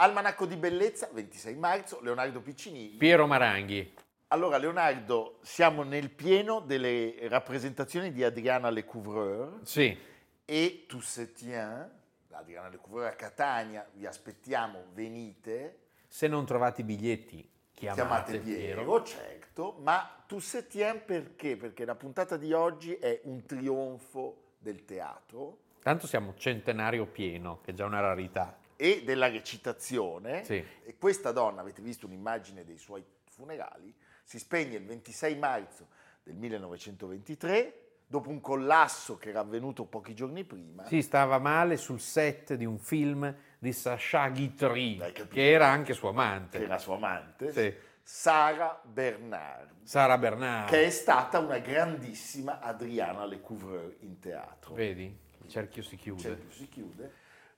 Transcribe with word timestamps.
Almanacco 0.00 0.46
di 0.46 0.56
Bellezza, 0.56 1.08
26 1.12 1.56
marzo, 1.56 2.00
Leonardo 2.00 2.40
Piccinini. 2.40 2.96
Piero 2.96 3.26
Maranghi, 3.26 3.94
Allora, 4.28 4.56
Leonardo, 4.56 5.38
siamo 5.42 5.82
nel 5.82 6.10
pieno 6.10 6.60
delle 6.60 7.16
rappresentazioni 7.22 8.12
di 8.12 8.22
Adriana 8.22 8.70
Lecouvreur 8.70 9.58
sì, 9.64 9.96
e 10.44 10.84
Toussaint, 10.86 11.90
Adriana 12.30 12.68
Lecouvreur 12.68 13.08
a 13.08 13.14
Catania, 13.14 13.88
vi 13.94 14.06
aspettiamo, 14.06 14.84
venite, 14.92 15.78
se 16.06 16.28
non 16.28 16.46
trovate 16.46 16.82
i 16.82 16.84
biglietti 16.84 17.50
chiamate, 17.72 18.00
chiamate 18.00 18.38
Piero, 18.38 19.02
certo, 19.02 19.78
ma 19.80 20.22
Toussaint 20.26 21.00
perché? 21.00 21.56
Perché 21.56 21.84
la 21.84 21.96
puntata 21.96 22.36
di 22.36 22.52
oggi 22.52 22.94
è 22.94 23.22
un 23.24 23.44
trionfo 23.44 24.52
del 24.58 24.84
teatro 24.84 25.66
Tanto 25.82 26.06
siamo 26.06 26.34
centenario 26.36 27.06
pieno, 27.06 27.60
che 27.62 27.70
è 27.70 27.74
già 27.74 27.86
una 27.86 28.00
rarità. 28.00 28.58
E 28.80 29.02
della 29.04 29.28
recitazione. 29.28 30.44
Sì. 30.44 30.64
E 30.84 30.96
questa 30.96 31.32
donna, 31.32 31.60
avete 31.62 31.82
visto 31.82 32.06
un'immagine 32.06 32.64
dei 32.64 32.78
suoi 32.78 33.04
funerali, 33.28 33.92
si 34.22 34.38
spegne 34.38 34.76
il 34.76 34.84
26 34.84 35.36
marzo 35.36 35.88
del 36.22 36.36
1923, 36.36 37.82
dopo 38.06 38.30
un 38.30 38.40
collasso 38.40 39.16
che 39.18 39.30
era 39.30 39.40
avvenuto 39.40 39.84
pochi 39.84 40.14
giorni 40.14 40.44
prima. 40.44 40.86
Sì, 40.86 41.02
stava 41.02 41.38
male 41.38 41.76
sul 41.76 41.98
set 42.00 42.54
di 42.54 42.64
un 42.64 42.78
film 42.78 43.34
di 43.58 43.72
Sacha 43.72 44.28
Guitry, 44.30 44.96
che 45.28 45.50
era 45.50 45.66
anche 45.66 45.92
suo 45.92 46.10
amante. 46.10 46.58
che 46.58 46.64
era 46.64 46.78
sua 46.78 46.94
amante, 46.96 47.52
Sì. 47.52 47.74
Sara 48.02 48.80
Bernard, 48.84 49.70
Sara 49.82 50.16
Bernard. 50.16 50.68
che 50.70 50.86
è 50.86 50.90
stata 50.90 51.40
una 51.40 51.58
grandissima 51.58 52.60
Adriana 52.60 53.26
Lecouvreur 53.26 53.96
in 54.00 54.18
teatro. 54.18 54.72
Vedi, 54.72 55.04
il 55.42 55.48
cerchio 55.50 55.82
si 55.82 55.96
chiude. 55.96 56.22
Cioè, 56.22 56.36
si 56.48 56.68
chiude. 56.70 57.12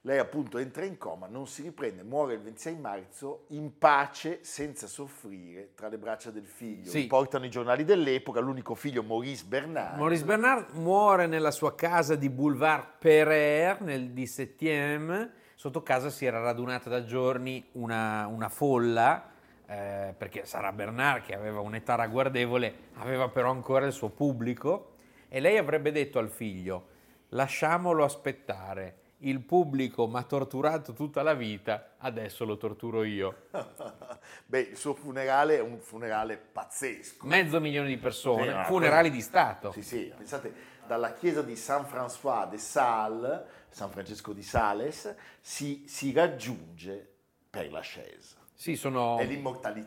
Lei 0.05 0.17
appunto 0.19 0.57
entra 0.57 0.87
in 0.87 0.97
coma, 0.97 1.27
non 1.27 1.47
si 1.47 1.61
riprende, 1.61 2.03
muore 2.03 2.33
il 2.33 2.41
26 2.41 2.77
marzo 2.77 3.45
in 3.49 3.77
pace, 3.77 4.39
senza 4.41 4.87
soffrire, 4.87 5.73
tra 5.75 5.89
le 5.89 5.99
braccia 5.99 6.31
del 6.31 6.47
figlio. 6.47 6.89
Sì. 6.89 7.01
Riportano 7.03 7.45
i 7.45 7.51
giornali 7.51 7.85
dell'epoca, 7.85 8.41
l'unico 8.41 8.75
figlio 8.75 9.03
Maurice 9.03 9.45
Bernard. 9.45 9.99
Maurice 9.99 10.25
Bernard 10.25 10.75
muore 10.77 11.27
nella 11.27 11.51
sua 11.51 11.75
casa 11.75 12.15
di 12.15 12.31
Boulevard 12.31 12.97
Pereire 12.99 13.77
nel 13.81 14.09
17e. 14.09 15.29
Sotto 15.55 15.83
casa 15.83 16.09
si 16.09 16.25
era 16.25 16.41
radunata 16.41 16.89
da 16.89 17.05
giorni 17.05 17.63
una, 17.73 18.27
una 18.27 18.49
folla, 18.49 19.31
eh, 19.67 20.15
perché 20.17 20.47
Sara 20.47 20.73
Bernard, 20.73 21.23
che 21.23 21.35
aveva 21.35 21.61
un'età 21.61 21.97
ragguardevole, 21.97 22.75
aveva 22.95 23.29
però 23.29 23.51
ancora 23.51 23.85
il 23.85 23.93
suo 23.93 24.09
pubblico, 24.09 24.95
e 25.29 25.41
lei 25.41 25.59
avrebbe 25.59 25.93
detto 25.93 26.19
al 26.19 26.31
figlio, 26.31 26.87
lasciamolo 27.29 28.03
aspettare, 28.03 28.95
il 29.21 29.41
pubblico 29.41 30.07
mi 30.07 30.17
ha 30.17 30.23
torturato 30.23 30.93
tutta 30.93 31.23
la 31.23 31.35
vita, 31.35 31.95
adesso 31.99 32.45
lo 32.45 32.57
torturo 32.57 33.03
io. 33.03 33.49
Beh, 34.47 34.61
il 34.61 34.77
suo 34.77 34.95
funerale 34.95 35.57
è 35.57 35.61
un 35.61 35.79
funerale 35.79 36.37
pazzesco. 36.37 37.27
Mezzo 37.27 37.61
milione 37.61 37.89
di 37.89 37.99
persone, 37.99 38.47
Sì, 38.47 38.65
funerali 38.65 39.11
di 39.11 39.21
Stato. 39.21 39.73
Sì, 39.73 39.83
sì, 39.83 40.13
pensate, 40.17 40.53
dalla 40.87 41.13
chiesa 41.13 41.43
di 41.43 41.57
San 41.57 41.83
François 41.83 42.49
de 42.49 42.59
Sales, 42.59 43.45
San 43.69 43.91
Francesco 43.91 44.33
di 44.33 44.43
Sales, 44.43 45.15
si, 45.41 45.85
si 45.87 46.13
raggiunge 46.13 47.09
per 47.49 47.71
la 47.71 47.81
Chaise. 47.83 48.39
Sì, 48.55 48.77
sono 48.77 49.19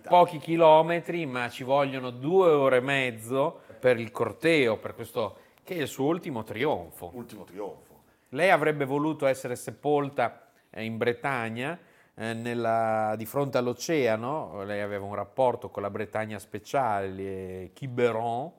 pochi 0.07 0.39
chilometri, 0.39 1.27
ma 1.27 1.47
ci 1.49 1.63
vogliono 1.63 2.09
due 2.09 2.49
ore 2.49 2.77
e 2.77 2.81
mezzo 2.81 3.61
per 3.79 3.99
il 3.99 4.09
corteo, 4.09 4.77
per 4.77 4.95
questo 4.95 5.37
che 5.63 5.75
è 5.75 5.81
il 5.81 5.87
suo 5.87 6.05
ultimo 6.05 6.43
trionfo. 6.43 7.11
Ultimo 7.13 7.43
trionfo. 7.43 7.92
Lei 8.33 8.49
avrebbe 8.49 8.85
voluto 8.85 9.27
essere 9.27 9.55
sepolta 9.55 10.47
eh, 10.71 10.83
in 10.83 10.97
Bretagna, 10.97 11.77
eh, 12.15 12.33
nella- 12.33 13.13
di 13.15 13.25
fronte 13.27 13.59
all'oceano. 13.59 14.63
Lei 14.63 14.81
aveva 14.81 15.05
un 15.05 15.13
rapporto 15.13 15.69
con 15.69 15.83
la 15.83 15.91
Bretagna 15.91 16.39
speciale, 16.39 17.71
Quiberon, 17.75 18.51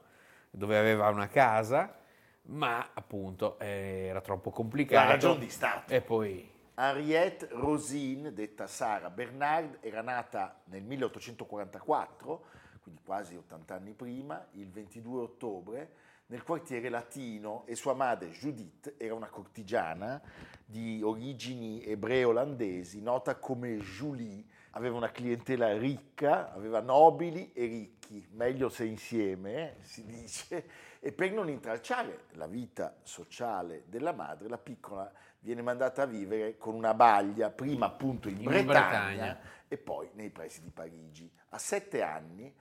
dove 0.51 0.79
aveva 0.79 1.09
una 1.09 1.27
casa, 1.27 1.93
ma 2.43 2.91
appunto 2.95 3.59
eh, 3.59 4.07
era 4.09 4.21
troppo 4.21 4.51
complicato. 4.51 5.07
La 5.07 5.13
ragione 5.13 5.41
di 5.41 5.51
Stato. 5.51 5.93
E 5.93 6.01
poi 6.01 6.49
Henriette 6.77 7.49
Rosine, 7.51 8.33
detta 8.33 8.69
Sara 8.69 9.11
Bernard, 9.11 9.79
era 9.81 10.03
nata 10.03 10.61
nel 10.67 10.85
1844, 10.85 12.45
quindi 12.81 13.01
quasi 13.05 13.35
80 13.35 13.75
anni 13.75 13.93
prima, 13.93 14.47
il 14.53 14.71
22 14.71 15.21
ottobre, 15.21 15.91
nel 16.27 16.43
quartiere 16.43 16.89
latino 16.89 17.65
e 17.67 17.75
sua 17.75 17.95
madre 17.95 18.31
Judith 18.31 18.95
era 18.97 19.15
una 19.15 19.29
cortigiana 19.29 20.21
di 20.65 21.03
origini 21.03 21.85
ebreo-olandesi, 21.85 23.01
nota 23.03 23.37
come 23.37 23.77
Julie. 23.79 24.45
Aveva 24.77 24.97
una 24.97 25.13
clientela 25.13 25.77
ricca, 25.77 26.53
aveva 26.53 26.81
nobili 26.81 27.53
e 27.53 27.67
ricchi, 27.67 28.27
meglio 28.33 28.69
se 28.69 28.85
insieme, 28.85 29.77
eh, 29.77 29.85
si 29.85 30.05
dice, 30.05 30.69
e 30.99 31.13
per 31.13 31.31
non 31.31 31.49
intralciare 31.49 32.25
la 32.33 32.49
vita 32.49 32.97
sociale 33.03 33.85
della 33.87 34.13
madre, 34.13 34.49
la 34.49 34.59
piccola 34.59 35.13
viene 35.39 35.63
mandata 35.63 36.03
a 36.03 36.07
vivere 36.07 36.57
con 36.57 36.75
una 36.75 36.93
baglia, 36.93 37.51
prima 37.51 37.87
appunto 37.87 38.29
in, 38.29 38.39
In 38.39 38.45
Bretagna, 38.45 38.65
Bretagna. 38.65 39.39
e 39.69 39.77
poi 39.79 40.09
nei 40.15 40.31
pressi 40.31 40.61
di 40.61 40.71
Parigi. 40.71 41.31
A 41.51 41.59
sette 41.59 42.03
anni, 42.03 42.53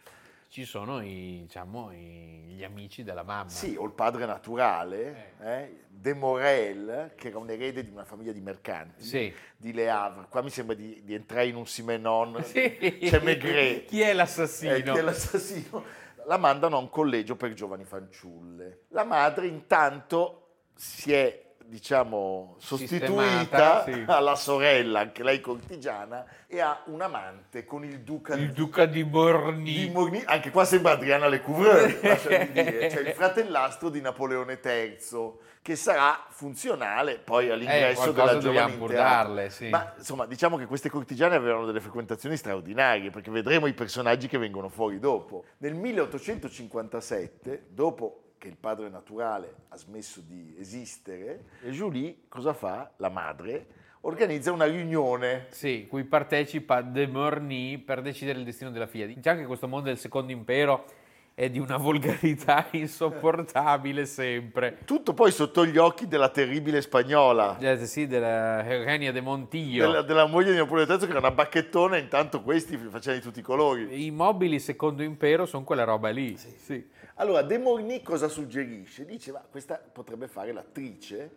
ci 0.54 0.66
sono 0.66 1.02
i, 1.02 1.40
diciamo, 1.42 1.92
i- 1.92 2.54
gli 2.54 2.64
amici 2.64 3.02
della 3.04 3.24
mamma. 3.24 3.50
sì, 3.50 3.76
o 3.76 3.86
il 3.86 3.92
padre 3.92 4.28
naturale, 4.28 5.34
eh, 5.42 5.78
De 5.90 6.14
Morel, 6.14 7.14
che 7.16 7.30
era 7.30 7.40
un 7.40 7.50
erede 7.50 7.84
di 7.84 7.90
una 7.90 8.06
famiglia 8.06 8.32
di 8.32 8.40
mercanti, 8.40 9.04
Sì. 9.04 9.34
di 9.58 9.74
Le 9.74 9.90
Havre. 9.90 10.28
Qua 10.30 10.44
mi 10.44 10.52
sembra 10.52 10.76
di, 10.76 11.02
di 11.04 11.16
entrare 11.16 11.48
in 11.48 11.56
un 11.56 11.66
Simenon, 11.66 12.44
Sì. 12.44 12.78
c'è 13.02 13.20
Maigret. 13.24 13.86
Chi 13.90 14.02
è 14.02 14.14
l'assassino? 14.14 14.74
Eh, 14.76 14.84
chi 14.84 14.90
è 14.90 15.02
l'assassino? 15.02 15.84
La 16.28 16.38
mandano 16.38 16.76
a 16.76 16.80
un 16.82 16.90
collegio 16.90 17.36
per 17.36 17.54
giovani 17.54 17.84
fanciulle. 17.84 18.82
La 18.90 19.04
madre 19.06 19.48
intanto 19.48 20.50
si 20.76 21.14
è, 21.14 21.43
diciamo, 21.66 22.56
sostituita 22.60 23.84
sì. 23.84 24.04
alla 24.08 24.36
sorella, 24.36 25.00
anche 25.00 25.24
lei 25.24 25.42
cortigiana, 25.42 26.26
e 26.48 26.60
ha 26.60 26.82
un 26.86 27.02
amante 27.02 27.66
con 27.66 27.84
il 27.84 28.02
duca 28.02 28.36
Il 28.36 28.52
duca 28.52 28.86
di 28.86 29.04
Borni. 29.04 29.74
di 29.74 29.90
Morny. 29.90 30.22
Anche 30.26 30.52
qua 30.52 30.66
sembra 30.66 30.94
Adriana 30.94 31.28
Lecouvreur, 31.28 32.00
lasciami 32.04 32.52
dire. 32.52 32.90
Cioè 32.90 33.02
il 33.02 33.14
fratellastro 33.14 33.90
di 33.90 34.02
Napoleone 34.02 34.60
III, 34.64 34.98
che 35.62 35.76
sarà 35.76 36.26
funzionale 36.30 37.20
poi 37.20 37.50
all'ingresso 37.50 38.10
Eh, 38.10 38.14
della 38.14 38.38
giovane 38.38 39.50
sì. 39.50 39.70
Ma 39.70 39.94
insomma, 39.98 40.26
diciamo 40.26 40.58
che 40.58 40.66
queste 40.66 40.90
cortigiane 40.90 41.36
avevano 41.36 41.66
delle 41.66 41.80
frequentazioni 41.80 42.36
straordinarie, 42.36 43.10
perché 43.10 43.32
vedremo 43.32 43.68
i 43.68 43.74
personaggi 43.74 44.28
che 44.28 44.38
vengono 44.38 44.70
fuori 44.70 45.00
dopo. 45.00 45.46
Nel 45.60 45.74
1857, 45.74 47.68
dopo 47.70 48.23
che 48.44 48.50
il 48.50 48.58
padre 48.58 48.90
naturale 48.90 49.56
ha 49.70 49.78
smesso 49.78 50.20
di 50.20 50.54
esistere, 50.60 51.46
e 51.64 51.70
Julie 51.70 52.24
cosa 52.28 52.52
fa? 52.52 52.92
La 52.98 53.08
madre 53.08 53.68
organizza 54.02 54.52
una 54.52 54.66
riunione. 54.66 55.46
Sì, 55.52 55.88
cui 55.90 56.04
partecipa 56.04 56.82
De 56.82 57.08
Morny 57.08 57.78
per 57.78 58.02
decidere 58.02 58.40
il 58.40 58.44
destino 58.44 58.70
della 58.70 58.86
figlia. 58.86 59.06
Diciamo 59.06 59.40
che 59.40 59.46
questo 59.46 59.70
mondo 59.70 59.88
del 59.88 59.98
secondo 59.98 60.34
impero 60.34 60.84
è 61.34 61.50
di 61.50 61.58
una 61.58 61.78
volgarità 61.80 62.68
insopportabile 62.72 64.06
sempre. 64.06 64.80
Tutto 64.84 65.14
poi 65.14 65.32
sotto 65.32 65.66
gli 65.66 65.78
occhi 65.78 66.10
della 66.10 66.28
terribile 66.28 66.82
spagnola. 66.82 67.58
Eh, 67.60 67.86
sì, 67.86 68.08
della 68.08 68.68
Eugenia 68.68 69.14
de 69.14 69.22
Montillo. 69.22 69.86
Della, 69.86 70.02
della 70.02 70.26
moglie 70.26 70.52
di 70.52 70.58
Napoleone 70.58 70.92
III 70.92 71.00
che 71.00 71.10
era 71.12 71.20
una 71.20 71.32
bacchettona, 71.32 71.96
intanto 71.96 72.42
questi 72.42 72.76
facevano 72.76 73.22
di 73.22 73.26
tutti 73.26 73.40
i 73.40 73.44
colori. 73.44 74.06
I 74.06 74.12
mobili 74.12 74.60
secondo 74.60 75.02
impero 75.02 75.46
sono 75.46 75.64
quella 75.64 75.86
roba 75.86 76.10
lì. 76.10 76.36
Sì. 76.36 76.54
sì. 76.58 76.86
Allora, 77.16 77.42
De 77.44 77.58
Morny 77.58 78.02
cosa 78.02 78.28
suggerisce? 78.28 79.06
Dice, 79.06 79.32
ma 79.32 79.46
questa 79.50 79.80
potrebbe 79.92 80.28
fare 80.28 80.52
l'attrice 80.52 81.32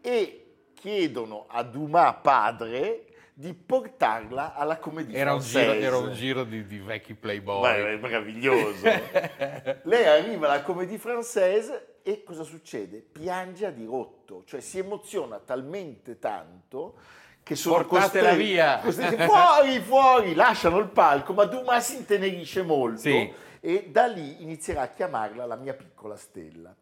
e 0.00 0.44
chiedono 0.74 1.46
a 1.48 1.62
Dumas 1.62 2.16
padre 2.22 3.04
di 3.34 3.54
portarla 3.54 4.54
alla 4.54 4.78
commedia 4.78 5.16
era 5.16 5.30
francese. 5.30 5.58
Un 5.58 5.72
giro, 5.72 5.86
era 5.86 5.96
un 5.98 6.12
giro 6.12 6.44
di, 6.44 6.66
di 6.66 6.78
vecchi 6.78 7.14
playboy. 7.14 7.60
Ma 7.60 7.76
è 7.76 7.96
meraviglioso. 7.96 8.84
Lei 9.84 10.06
arriva 10.06 10.48
alla 10.48 10.62
commedia 10.62 10.98
francese 10.98 11.98
e 12.02 12.24
cosa 12.24 12.42
succede? 12.42 12.98
Piange 12.98 13.66
a 13.66 13.70
dirotto, 13.70 14.42
cioè 14.46 14.60
si 14.60 14.78
emoziona 14.78 15.38
talmente 15.38 16.18
tanto 16.18 16.94
che 17.42 17.54
sono 17.54 17.76
Portatela 17.86 18.30
costretti, 18.30 18.50
via! 18.50 18.80
costretti, 18.82 19.22
fuori, 19.22 19.80
fuori, 19.80 20.34
lasciano 20.34 20.78
il 20.78 20.88
palco, 20.88 21.32
ma 21.32 21.44
Dumas 21.44 21.90
si 21.90 21.96
intenerisce 21.96 22.62
molto 22.62 22.98
sì. 22.98 23.32
E 23.60 23.88
da 23.90 24.06
lì 24.06 24.42
inizierà 24.42 24.82
a 24.82 24.88
chiamarla 24.88 25.46
la 25.46 25.56
mia 25.56 25.74
piccola 25.74 26.16
stella. 26.16 26.74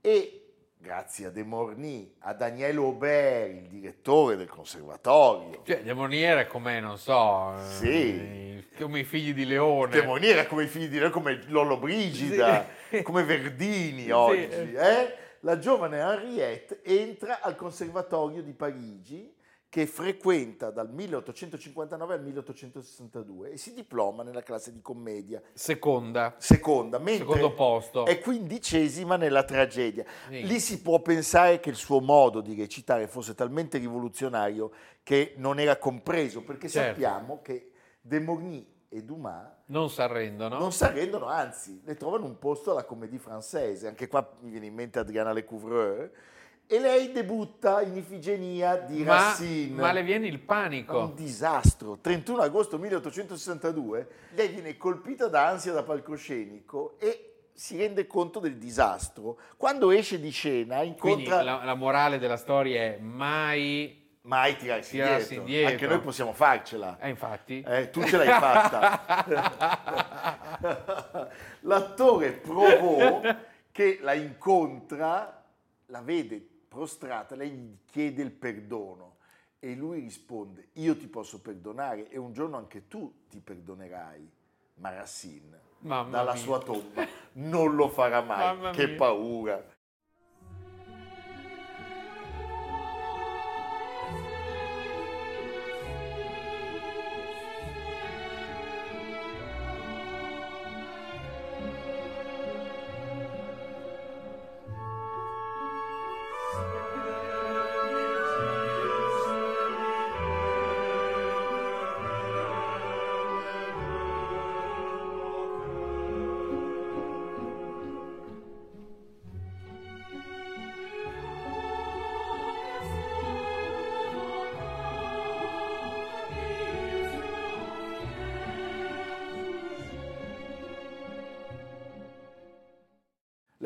E 0.00 0.40
grazie 0.78 1.26
a 1.26 1.30
De 1.30 1.42
Morny, 1.42 2.14
a 2.20 2.32
Daniel 2.32 2.78
Aubert, 2.78 3.50
il 3.50 3.68
direttore 3.68 4.36
del 4.36 4.48
conservatorio. 4.48 5.62
Cioè, 5.64 5.82
De 5.82 5.92
Morny 5.92 6.20
era 6.20 6.46
come, 6.46 6.80
non 6.80 6.96
so, 6.96 7.54
sì. 7.78 7.88
eh, 7.88 8.64
come 8.78 9.00
i 9.00 9.04
figli 9.04 9.34
di 9.34 9.44
Leone. 9.44 9.90
De 9.90 10.02
Morny 10.02 10.28
era 10.28 10.46
come 10.46 10.64
i 10.64 10.68
figli 10.68 10.88
di 10.88 10.96
Leone, 10.96 11.12
come 11.12 11.42
Lollo 11.48 11.76
Brigida, 11.76 12.66
sì. 12.88 13.02
come 13.02 13.24
Verdini 13.24 14.04
sì. 14.04 14.10
oggi. 14.10 14.72
Eh? 14.72 15.16
La 15.40 15.58
giovane 15.58 15.98
Henriette 15.98 16.80
entra 16.82 17.40
al 17.40 17.56
conservatorio 17.56 18.42
di 18.42 18.52
Parigi 18.52 19.34
che 19.70 19.86
frequenta 19.86 20.70
dal 20.72 20.92
1859 20.92 22.14
al 22.14 22.22
1862 22.24 23.52
e 23.52 23.56
si 23.56 23.72
diploma 23.72 24.24
nella 24.24 24.42
classe 24.42 24.72
di 24.72 24.82
commedia. 24.82 25.40
Seconda. 25.52 26.34
Seconda, 26.38 26.98
mentre 26.98 27.24
Secondo 27.24 27.54
posto. 27.54 28.04
è 28.04 28.18
quindicesima 28.18 29.16
nella 29.16 29.44
tragedia. 29.44 30.04
Sì. 30.28 30.44
Lì 30.44 30.58
si 30.58 30.82
può 30.82 31.00
pensare 31.00 31.60
che 31.60 31.70
il 31.70 31.76
suo 31.76 32.00
modo 32.00 32.40
di 32.40 32.54
recitare 32.58 33.06
fosse 33.06 33.34
talmente 33.36 33.78
rivoluzionario 33.78 34.72
che 35.04 35.34
non 35.36 35.60
era 35.60 35.76
compreso, 35.76 36.42
perché 36.42 36.68
Certo. 36.68 37.00
sappiamo 37.00 37.40
che 37.40 37.70
De 38.00 38.18
Morny 38.18 38.66
e 38.88 39.04
Dumas 39.04 39.46
Non 39.66 39.88
si 39.88 40.02
arrendono. 40.02 40.58
non 40.58 40.72
si 40.72 40.82
arrendono, 40.82 41.26
anzi, 41.26 41.80
ne 41.84 41.94
trovano 41.94 42.24
un 42.24 42.38
posto 42.40 42.72
alla 42.72 42.82
comédie 42.82 43.20
française. 43.24 43.86
Anche 43.86 44.08
qua 44.08 44.28
mi 44.40 44.50
viene 44.50 44.66
in 44.66 44.74
mente 44.74 44.98
Adriana 44.98 45.32
Lecouvreur. 45.32 46.10
E 46.72 46.78
lei 46.78 47.10
debutta 47.10 47.82
in 47.82 47.96
Ifigenia 47.96 48.76
di 48.76 49.02
ma, 49.02 49.16
Racine. 49.16 49.74
ma 49.74 49.90
le 49.90 50.04
viene 50.04 50.28
il 50.28 50.38
panico. 50.38 51.00
Un 51.00 51.14
disastro. 51.16 51.98
31 52.00 52.42
agosto 52.42 52.78
1862, 52.78 54.08
lei 54.34 54.46
viene 54.50 54.76
colpita 54.76 55.26
da 55.26 55.48
ansia 55.48 55.72
da 55.72 55.82
palcoscenico 55.82 56.94
e 57.00 57.48
si 57.52 57.76
rende 57.76 58.06
conto 58.06 58.38
del 58.38 58.56
disastro. 58.56 59.36
Quando 59.56 59.90
esce 59.90 60.20
di 60.20 60.30
scena 60.30 60.76
Quindi 60.76 61.24
incontra... 61.24 61.42
la, 61.42 61.64
la 61.64 61.74
morale 61.74 62.20
della 62.20 62.36
storia 62.36 62.82
è 62.82 62.98
mai... 63.00 63.98
Mai 64.22 64.54
tirarsi, 64.56 64.92
Tirarsi 64.92 65.34
indietro. 65.34 65.40
indietro. 65.40 65.72
Anche 65.72 65.86
noi 65.88 66.00
possiamo 66.00 66.32
farcela. 66.32 66.98
Eh, 67.00 67.08
infatti. 67.08 67.64
Eh, 67.66 67.90
tu 67.90 68.04
ce 68.04 68.16
l'hai 68.16 68.28
fatta. 68.28 69.26
L'attore 71.62 72.30
provò 72.30 73.22
che 73.72 73.98
la 74.02 74.12
incontra, 74.12 75.42
la 75.86 76.00
vede 76.02 76.49
prostrata, 76.70 77.34
lei 77.34 77.50
gli 77.50 77.76
chiede 77.84 78.22
il 78.22 78.30
perdono 78.30 79.16
e 79.58 79.74
lui 79.74 79.98
risponde, 79.98 80.68
io 80.74 80.96
ti 80.96 81.08
posso 81.08 81.40
perdonare 81.40 82.08
e 82.08 82.16
un 82.16 82.32
giorno 82.32 82.56
anche 82.56 82.86
tu 82.86 83.12
ti 83.28 83.40
perdonerai. 83.40 84.30
Ma 84.74 84.90
Racine, 84.94 85.60
Mamma 85.80 86.10
dalla 86.10 86.32
mia. 86.32 86.40
sua 86.40 86.60
tomba, 86.60 87.04
non 87.32 87.74
lo 87.74 87.88
farà 87.88 88.22
mai. 88.22 88.38
Mamma 88.56 88.70
che 88.70 88.86
mia. 88.86 88.96
paura. 88.96 89.69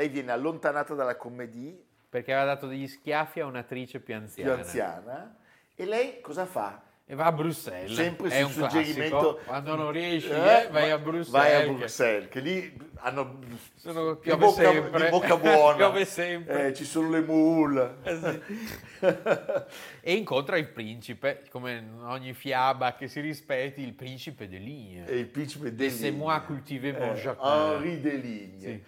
Lei 0.04 0.12
viene 0.12 0.32
allontanata 0.32 0.92
dalla 0.94 1.16
commedia 1.16 1.72
Perché 2.10 2.32
aveva 2.34 2.52
dato 2.54 2.66
degli 2.66 2.86
schiaffi 2.86 3.40
a 3.40 3.46
un'attrice 3.46 4.00
più 4.00 4.14
anziana. 4.14 4.52
più 4.54 4.62
anziana 4.62 5.36
e 5.74 5.84
lei 5.86 6.20
cosa 6.20 6.44
fa? 6.46 6.82
E 7.06 7.14
va 7.14 7.24
a 7.26 7.32
Bruxelles. 7.32 7.92
Sempre 7.92 8.28
è 8.30 8.42
sul 8.42 8.52
suggerimento 8.52 9.18
classico. 9.18 9.40
Quando 9.44 9.74
non 9.76 9.90
riesci, 9.90 10.28
Eh, 10.30 10.34
eh, 10.64 10.68
vai 10.70 10.90
a 10.90 10.98
Bruxelles. 10.98 11.30
Vai 11.30 11.54
a 11.54 11.66
Bruxelles, 11.72 12.28
che 12.30 12.40
lì 12.40 12.76
hanno 12.96 13.38
Sono- 13.74 14.14
di 14.14 14.30
bocca, 14.36 14.52
sempre. 14.62 15.04
di 15.04 15.10
bocca 15.10 15.36
buona. 15.36 16.04
Sempre. 16.04 16.66
Eh, 16.68 16.74
ci 16.74 16.84
sono 16.84 17.10
le 17.10 17.20
moule. 17.20 17.96
Eh, 18.04 19.66
E 20.00 20.14
incontra 20.14 20.56
il 20.56 20.68
principe, 20.68 21.42
come 21.50 21.72
in 21.78 22.00
ogni 22.04 22.32
fiaba 22.34 22.94
che 22.94 23.08
si 23.08 23.20
rispetti, 23.20 23.82
il 23.82 23.92
principe 23.94 24.48
de 24.48 24.58
Ligne. 24.58 25.06
E 25.06 25.18
il 25.18 25.26
principe 25.26 25.70
De 25.70 25.74
Deligne. 25.76 25.98
c'est 25.98 26.10
moi 26.16 26.40
cultivé 26.42 26.92
mon 26.92 27.10
Eh, 27.14 27.20
jardin. 27.20 27.42
Henri 27.44 28.00
Deligne. 28.00 28.58
Sì. 28.60 28.82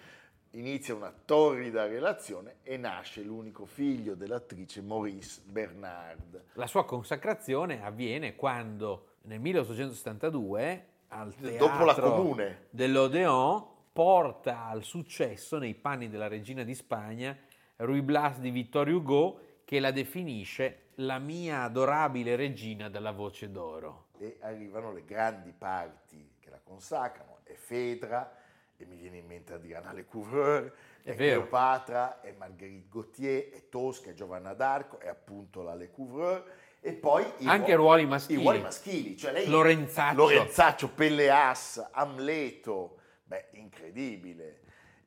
Inizia 0.57 0.95
una 0.95 1.13
torrida 1.13 1.85
relazione 1.85 2.55
e 2.63 2.77
nasce 2.77 3.21
l'unico 3.21 3.67
figlio 3.67 4.15
dell'attrice 4.15 4.81
Maurice 4.81 5.41
Bernard. 5.45 6.45
La 6.53 6.65
sua 6.65 6.83
consacrazione 6.83 7.83
avviene 7.83 8.35
quando 8.35 9.17
nel 9.25 9.39
1872 9.39 10.85
al 11.09 11.31
Dopo 11.31 11.83
la 11.85 11.93
teatro 11.93 12.15
Comune. 12.15 12.65
dell'Odeon 12.71 13.65
porta 13.93 14.65
al 14.65 14.83
successo 14.83 15.59
nei 15.59 15.75
panni 15.75 16.09
della 16.09 16.27
regina 16.27 16.63
di 16.63 16.73
Spagna 16.73 17.37
Ruy 17.75 18.01
Blas 18.01 18.39
di 18.39 18.49
Vittorio 18.49 18.97
Hugo 18.97 19.39
che 19.63 19.79
la 19.79 19.91
definisce 19.91 20.85
la 20.95 21.19
mia 21.19 21.61
adorabile 21.61 22.35
regina 22.35 22.89
dalla 22.89 23.11
voce 23.11 23.51
d'oro. 23.51 24.07
E 24.17 24.39
arrivano 24.41 24.91
le 24.91 25.05
grandi 25.05 25.53
parti 25.55 26.37
che 26.39 26.49
la 26.49 26.59
consacrano. 26.63 27.41
È 27.43 27.53
Fedra, 27.53 28.45
e 28.77 28.85
mi 28.85 28.95
viene 28.95 29.17
in 29.17 29.25
mente 29.25 29.53
Adriana 29.53 29.91
Lecouvreur, 29.91 30.71
È 31.01 31.11
è, 31.11 31.15
vero. 31.15 31.41
Cleopatra, 31.41 32.21
è 32.21 32.33
Marguerite 32.37 32.87
Gauthier, 32.89 33.49
è 33.49 33.69
Tosca, 33.69 34.11
è 34.11 34.13
Giovanna 34.13 34.53
d'Arco, 34.53 34.99
è 34.99 35.07
appunto 35.07 35.63
la 35.63 35.73
Lecouvreur. 35.73 36.43
E 36.79 36.93
poi 36.93 37.25
Anche 37.45 37.73
ruoli 37.73 38.05
maschili. 38.05 38.39
I 38.39 38.43
ruoli 38.43 38.61
maschili, 38.61 39.17
cioè 39.17 39.31
lei 39.31 39.47
Lorenzaccio. 39.47 40.15
Lorenzaccio, 40.15 40.89
Pelleas, 40.89 41.89
Amleto, 41.91 42.99
beh, 43.23 43.47
incredibile. 43.53 44.59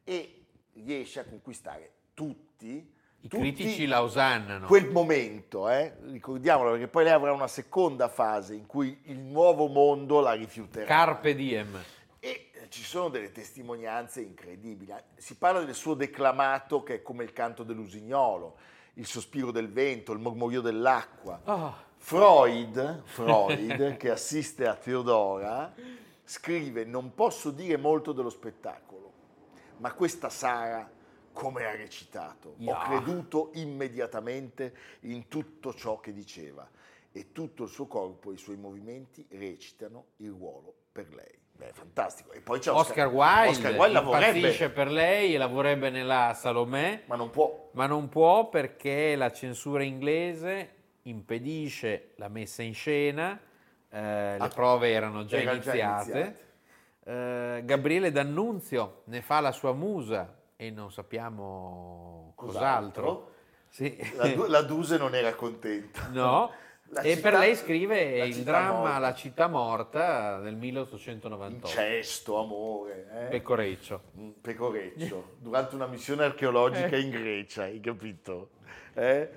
E 0.02 0.46
riesce 0.74 1.20
a 1.20 1.24
conquistare 1.24 1.92
tutti. 2.12 2.98
I 3.22 3.28
tutti 3.28 3.42
critici 3.42 3.86
la 3.86 4.02
osannano. 4.02 4.66
Quel 4.66 4.90
momento, 4.90 5.68
eh, 5.68 5.94
ricordiamolo, 6.10 6.72
perché 6.72 6.88
poi 6.88 7.04
lei 7.04 7.12
avrà 7.12 7.32
una 7.32 7.48
seconda 7.48 8.08
fase 8.08 8.54
in 8.54 8.66
cui 8.66 8.98
il 9.04 9.18
nuovo 9.18 9.68
mondo 9.68 10.20
la 10.20 10.32
rifiuterà. 10.32 10.86
Carpe 10.86 11.34
diem. 11.34 11.80
Ci 12.70 12.84
sono 12.84 13.08
delle 13.08 13.32
testimonianze 13.32 14.20
incredibili. 14.20 14.94
Si 15.16 15.34
parla 15.34 15.64
del 15.64 15.74
suo 15.74 15.94
declamato 15.94 16.84
che 16.84 16.94
è 16.94 17.02
come 17.02 17.24
il 17.24 17.32
canto 17.32 17.64
dell'usignolo, 17.64 18.56
il 18.94 19.06
sospiro 19.06 19.50
del 19.50 19.72
vento, 19.72 20.12
il 20.12 20.20
mormorio 20.20 20.60
dell'acqua. 20.60 21.40
Oh, 21.46 21.74
Freud, 21.96 23.02
Freud, 23.02 23.96
che 23.96 24.10
assiste 24.10 24.68
a 24.68 24.76
Teodora, 24.76 25.74
scrive: 26.22 26.84
Non 26.84 27.12
posso 27.12 27.50
dire 27.50 27.76
molto 27.76 28.12
dello 28.12 28.30
spettacolo, 28.30 29.12
ma 29.78 29.92
questa 29.92 30.28
Sara, 30.28 30.88
come 31.32 31.64
ha 31.64 31.72
recitato. 31.72 32.54
Yeah. 32.58 32.72
Ho 32.72 32.84
creduto 32.84 33.50
immediatamente 33.54 34.76
in 35.00 35.26
tutto 35.26 35.74
ciò 35.74 35.98
che 35.98 36.12
diceva 36.12 36.70
e 37.10 37.32
tutto 37.32 37.64
il 37.64 37.68
suo 37.68 37.88
corpo 37.88 38.30
e 38.30 38.34
i 38.34 38.38
suoi 38.38 38.56
movimenti 38.56 39.26
recitano 39.30 40.10
il 40.18 40.30
ruolo 40.30 40.72
per 40.92 41.12
lei. 41.12 41.39
Beh, 41.61 41.73
fantastico. 41.75 42.33
E 42.33 42.40
poi 42.40 42.59
c'è 42.59 42.71
Oscar, 42.71 43.09
Wilde, 43.09 43.49
Oscar 43.50 43.73
Wilde 43.75 43.93
lavorerebbe, 43.93 44.71
per 44.71 44.90
lei 44.90 45.35
e 45.35 45.37
lavorerebbe 45.38 45.90
nella 45.90 46.33
Salomè, 46.35 47.02
ma 47.05 47.17
non 47.17 47.29
può. 47.29 47.69
ma 47.73 47.85
non 47.85 48.09
può 48.09 48.49
perché 48.49 49.14
la 49.14 49.31
censura 49.31 49.83
inglese 49.83 50.71
impedisce 51.02 52.12
la 52.17 52.29
messa 52.29 52.62
in 52.62 52.73
scena, 52.73 53.38
eh, 53.90 54.00
le 54.00 54.37
Ah, 54.38 54.49
prove 54.49 54.90
erano 54.90 55.26
già 55.26 55.37
era 55.37 55.59
già 55.59 55.73
iniziate. 55.75 56.11
iniziate. 56.11 56.49
Eh, 57.05 57.62
Gabriele 57.67 58.11
D'Annunzio 58.11 59.02
ne 59.05 59.21
fa 59.21 59.40
la 59.40 59.52
sua 59.52 59.75
musa 59.75 60.35
e 60.57 60.71
non 60.71 60.90
sappiamo 60.90 62.33
cos'altro. 62.37 63.02
Cos'altro? 63.02 63.35
Sì. 63.69 63.99
La, 64.17 64.49
la 64.49 64.62
Duse 64.64 64.97
non 64.97 65.14
era 65.14 65.35
contenta. 65.35 66.09
No, 66.11 66.50
La 66.92 67.02
e 67.02 67.14
città- 67.14 67.30
per 67.30 67.38
lei 67.38 67.54
scrive 67.54 68.26
il 68.26 68.42
dramma 68.42 68.78
morta. 68.80 68.99
La 68.99 69.14
città 69.14 69.47
morta 69.47 70.40
del 70.40 70.56
1898. 70.56 71.66
Incesto, 71.66 72.38
amore. 72.38 73.09
Eh? 73.12 73.25
Pecoreccio. 73.28 74.00
Mm, 74.18 74.30
Pecoreccio, 74.40 75.35
durante 75.38 75.75
una 75.76 75.87
missione 75.87 76.25
archeologica 76.25 76.97
in 76.97 77.11
Grecia, 77.11 77.62
hai 77.62 77.78
capito? 77.80 78.50
Eh? 78.94 79.28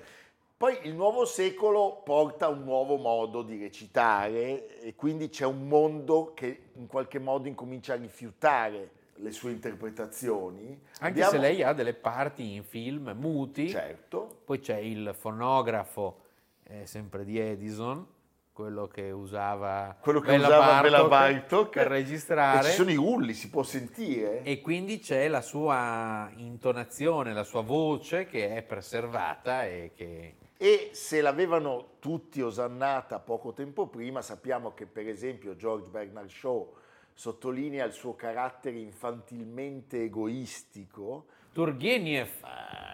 Poi 0.56 0.78
il 0.82 0.94
nuovo 0.94 1.24
secolo 1.26 2.00
porta 2.04 2.48
un 2.48 2.64
nuovo 2.64 2.96
modo 2.96 3.42
di 3.42 3.58
recitare 3.60 4.80
e 4.80 4.94
quindi 4.96 5.28
c'è 5.28 5.44
un 5.44 5.68
mondo 5.68 6.32
che 6.34 6.70
in 6.74 6.86
qualche 6.86 7.18
modo 7.18 7.46
incomincia 7.48 7.92
a 7.92 7.96
rifiutare 7.96 8.90
le 9.16 9.30
sue 9.30 9.52
interpretazioni. 9.52 10.68
Anche 11.00 11.06
Abbiamo- 11.22 11.30
se 11.30 11.38
lei 11.38 11.62
ha 11.62 11.72
delle 11.72 11.94
parti 11.94 12.54
in 12.54 12.64
film 12.64 13.14
muti, 13.16 13.68
Certo, 13.68 14.40
poi 14.44 14.58
c'è 14.60 14.78
il 14.78 15.14
fonografo, 15.16 16.22
eh, 16.64 16.86
sempre 16.86 17.24
di 17.24 17.38
Edison, 17.38 18.06
quello 18.52 18.86
che 18.86 19.10
usava, 19.10 19.96
quello 20.00 20.20
che 20.20 20.30
Bella 20.30 20.46
usava 20.46 20.80
Bartok 20.80 21.08
Bartok. 21.08 21.68
per 21.70 21.86
E 21.86 21.88
registrare. 21.88 22.68
ci 22.68 22.74
sono 22.74 22.90
i 22.90 22.94
rulli, 22.94 23.34
si 23.34 23.50
può 23.50 23.62
sentire. 23.62 24.42
E 24.42 24.60
quindi 24.60 25.00
c'è 25.00 25.26
la 25.28 25.40
sua 25.40 26.30
intonazione, 26.36 27.32
la 27.32 27.42
sua 27.42 27.62
voce 27.62 28.26
che 28.26 28.54
è 28.54 28.62
preservata 28.62 29.64
e 29.64 29.92
che... 29.94 30.36
E 30.56 30.90
se 30.92 31.20
l'avevano 31.20 31.96
tutti 31.98 32.40
osannata 32.40 33.18
poco 33.18 33.52
tempo 33.52 33.88
prima, 33.88 34.22
sappiamo 34.22 34.72
che 34.72 34.86
per 34.86 35.08
esempio 35.08 35.56
George 35.56 35.88
Bernard 35.88 36.28
Shaw 36.30 36.74
sottolinea 37.12 37.84
il 37.84 37.92
suo 37.92 38.14
carattere 38.14 38.76
infantilmente 38.78 40.02
egoistico 40.02 41.26
Turgenev 41.52 42.28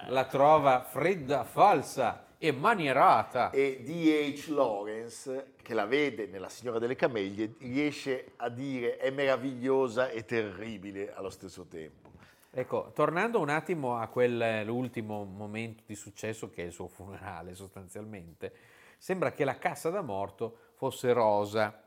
la 0.09 0.25
trova 0.25 0.83
fredda, 0.83 1.45
falsa 1.45 2.27
e 2.43 2.53
manierata. 2.53 3.51
e 3.51 3.83
D.H. 3.83 4.51
Lawrence, 4.55 5.53
che 5.61 5.75
la 5.75 5.85
vede 5.85 6.27
nella 6.27 6.49
Signora 6.49 6.79
delle 6.79 6.97
Cameglie, 6.97 7.53
riesce 7.59 8.33
a 8.37 8.49
dire 8.49 8.97
è 8.97 9.11
meravigliosa 9.11 10.09
e 10.09 10.25
terribile 10.25 11.13
allo 11.13 11.29
stesso 11.29 11.67
tempo. 11.67 12.09
Ecco, 12.51 12.93
tornando 12.95 13.41
un 13.41 13.51
attimo 13.51 13.99
a 13.99 14.07
quell'ultimo 14.07 15.23
momento 15.25 15.83
di 15.85 15.95
successo 15.95 16.49
che 16.49 16.63
è 16.63 16.67
il 16.67 16.73
suo 16.73 16.89
funerale 16.89 17.55
sostanzialmente, 17.55 18.55
sembra 18.97 19.33
che 19.33 19.45
la 19.45 19.59
cassa 19.59 19.91
da 19.91 20.01
morto 20.01 20.71
fosse 20.77 21.13
rosa 21.13 21.83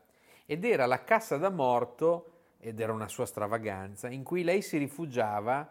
ed 0.46 0.64
era 0.64 0.86
la 0.86 1.02
cassa 1.02 1.36
da 1.36 1.50
morto, 1.50 2.30
ed 2.60 2.78
era 2.78 2.92
una 2.92 3.08
sua 3.08 3.26
stravaganza, 3.26 4.08
in 4.08 4.22
cui 4.22 4.44
lei 4.44 4.62
si 4.62 4.78
rifugiava 4.78 5.68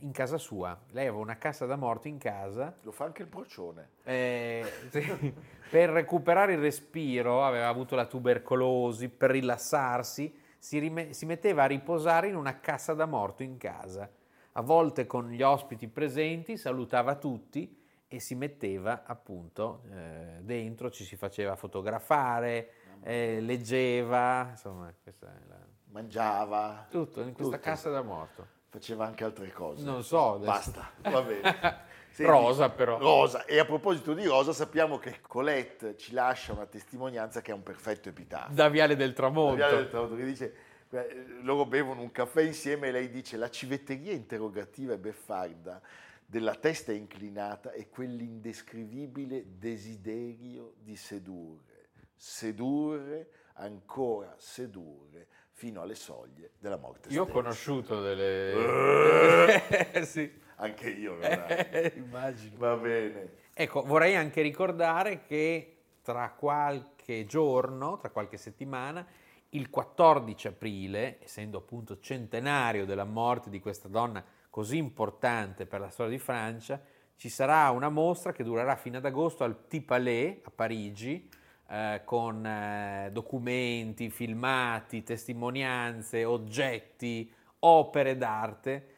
in 0.00 0.12
casa 0.12 0.38
sua. 0.38 0.78
Lei 0.90 1.06
aveva 1.06 1.22
una 1.22 1.36
cassa 1.38 1.66
da 1.66 1.76
morto 1.76 2.08
in 2.08 2.18
casa 2.18 2.74
Lo 2.82 2.92
fa 2.92 3.04
anche 3.04 3.22
il 3.22 3.28
procione. 3.28 3.88
eh, 4.04 4.64
sì, 4.90 5.00
per 5.70 5.90
recuperare 5.90 6.54
il 6.54 6.60
respiro, 6.60 7.44
aveva 7.44 7.68
avuto 7.68 7.94
la 7.96 8.06
tubercolosi, 8.06 9.08
per 9.08 9.30
rilassarsi, 9.30 10.34
si, 10.58 10.78
rime- 10.78 11.12
si 11.12 11.26
metteva 11.26 11.64
a 11.64 11.66
riposare 11.66 12.28
in 12.28 12.36
una 12.36 12.60
cassa 12.60 12.94
da 12.94 13.06
morto 13.06 13.42
in 13.42 13.56
casa. 13.56 14.10
A 14.52 14.62
volte 14.62 15.06
con 15.06 15.30
gli 15.30 15.42
ospiti 15.42 15.86
presenti 15.88 16.56
salutava 16.56 17.14
tutti 17.16 17.82
e 18.08 18.20
si 18.20 18.34
metteva 18.34 19.02
appunto 19.04 19.82
eh, 19.90 20.38
dentro, 20.40 20.90
ci 20.90 21.04
si 21.04 21.16
faceva 21.16 21.56
fotografare, 21.56 22.70
eh, 23.02 23.40
leggeva, 23.40 24.48
insomma, 24.50 24.92
questa 25.02 25.26
è 25.26 25.46
la- 25.48 25.64
Mangiava, 25.90 26.86
tutto 26.90 27.20
in 27.22 27.32
questa 27.32 27.56
Tutto. 27.56 27.68
cassa 27.68 27.90
da 27.90 28.02
morto. 28.02 28.46
Faceva 28.68 29.06
anche 29.06 29.24
altre 29.24 29.50
cose. 29.52 29.84
Non 29.84 30.02
so, 30.02 30.34
adesso. 30.34 30.50
Basta, 30.50 30.90
va 31.02 31.22
bene. 31.22 31.84
Senti, 32.16 32.30
Rosa 32.30 32.70
però. 32.70 32.98
Rosa. 32.98 33.44
E 33.44 33.58
a 33.58 33.66
proposito 33.66 34.14
di 34.14 34.24
Rosa, 34.24 34.54
sappiamo 34.54 34.96
che 34.96 35.20
Colette 35.20 35.98
ci 35.98 36.12
lascia 36.12 36.52
una 36.52 36.64
testimonianza 36.64 37.42
che 37.42 37.50
è 37.50 37.54
un 37.54 37.62
perfetto 37.62 38.08
epitaffio. 38.08 38.54
Da 38.54 38.68
Viale 38.70 38.96
del 38.96 39.12
Tramonto. 39.12 39.56
Viale 39.56 39.76
del 39.76 39.88
Tramonto, 39.90 40.16
che 40.16 40.24
dice, 40.24 40.54
eh, 40.88 41.26
loro 41.42 41.66
bevono 41.66 42.00
un 42.00 42.10
caffè 42.10 42.40
insieme 42.40 42.88
e 42.88 42.92
lei 42.92 43.10
dice 43.10 43.36
la 43.36 43.50
civetteria 43.50 44.12
interrogativa 44.12 44.94
e 44.94 44.98
beffarda 44.98 45.80
della 46.24 46.54
testa 46.54 46.92
inclinata 46.92 47.72
e 47.72 47.88
quell'indescrivibile 47.88 49.58
desiderio 49.58 50.74
di 50.78 50.96
sedurre, 50.96 51.90
sedurre, 52.16 53.28
ancora 53.54 54.34
sedurre, 54.38 55.28
fino 55.56 55.80
alle 55.80 55.94
soglie 55.94 56.50
della 56.58 56.76
morte 56.76 57.08
Io 57.08 57.22
ho 57.22 57.26
conosciuto 57.26 58.02
delle... 58.02 60.02
sì. 60.04 60.30
Anche 60.56 60.90
io, 60.90 61.16
Leonardo. 61.16 61.96
Immagino. 61.96 62.56
Va 62.58 62.76
bene. 62.76 63.30
Ecco, 63.54 63.82
vorrei 63.82 64.16
anche 64.16 64.42
ricordare 64.42 65.22
che 65.22 65.78
tra 66.02 66.30
qualche 66.32 67.24
giorno, 67.24 67.96
tra 67.96 68.10
qualche 68.10 68.36
settimana, 68.36 69.06
il 69.50 69.70
14 69.70 70.48
aprile, 70.48 71.20
essendo 71.22 71.56
appunto 71.56 72.00
centenario 72.00 72.84
della 72.84 73.04
morte 73.04 73.48
di 73.48 73.58
questa 73.58 73.88
donna 73.88 74.22
così 74.50 74.76
importante 74.76 75.64
per 75.64 75.80
la 75.80 75.88
storia 75.88 76.12
di 76.12 76.22
Francia, 76.22 76.78
ci 77.16 77.30
sarà 77.30 77.70
una 77.70 77.88
mostra 77.88 78.32
che 78.32 78.44
durerà 78.44 78.76
fino 78.76 78.98
ad 78.98 79.06
agosto 79.06 79.42
al 79.42 79.56
Petit 79.56 79.86
Palais 79.86 80.36
a 80.44 80.50
Parigi, 80.54 81.30
eh, 81.68 82.02
con 82.04 82.44
eh, 82.46 83.10
documenti, 83.12 84.10
filmati, 84.10 85.02
testimonianze, 85.02 86.24
oggetti, 86.24 87.32
opere 87.60 88.16
d'arte 88.16 88.94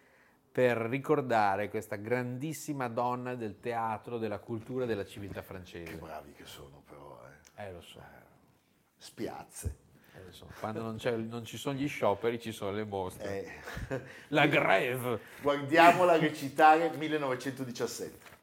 per 0.51 0.77
ricordare 0.77 1.69
questa 1.69 1.97
grandissima 1.97 2.89
donna 2.89 3.35
del 3.35 3.61
teatro, 3.61 4.19
della 4.19 4.39
cultura 4.39 4.85
e 4.85 4.87
della 4.89 5.05
civiltà 5.05 5.41
Che 5.41 5.47
francese. 5.47 5.95
bravi 5.97 6.33
che 6.33 6.45
sono 6.45 6.83
però, 6.85 7.21
eh. 7.57 7.65
Eh, 7.65 7.73
lo 7.73 7.81
so, 7.81 8.01
Spiazze. 8.97 9.77
eh, 10.15 10.33
so. 10.33 10.47
Quando 10.59 10.83
non, 10.83 10.99
non 11.29 11.45
ci 11.45 11.57
sono 11.57 11.79
gli 11.79 11.87
scioperi 11.87 12.41
ci 12.41 12.51
sono 12.53 12.73
le 12.73 12.85
mostre. 12.85 13.45
Eh. 13.89 14.03
La 14.29 14.47
greve! 14.47 15.21
Guardiamola 15.41 16.17
recitare 16.17 16.91
1917. 16.91 18.37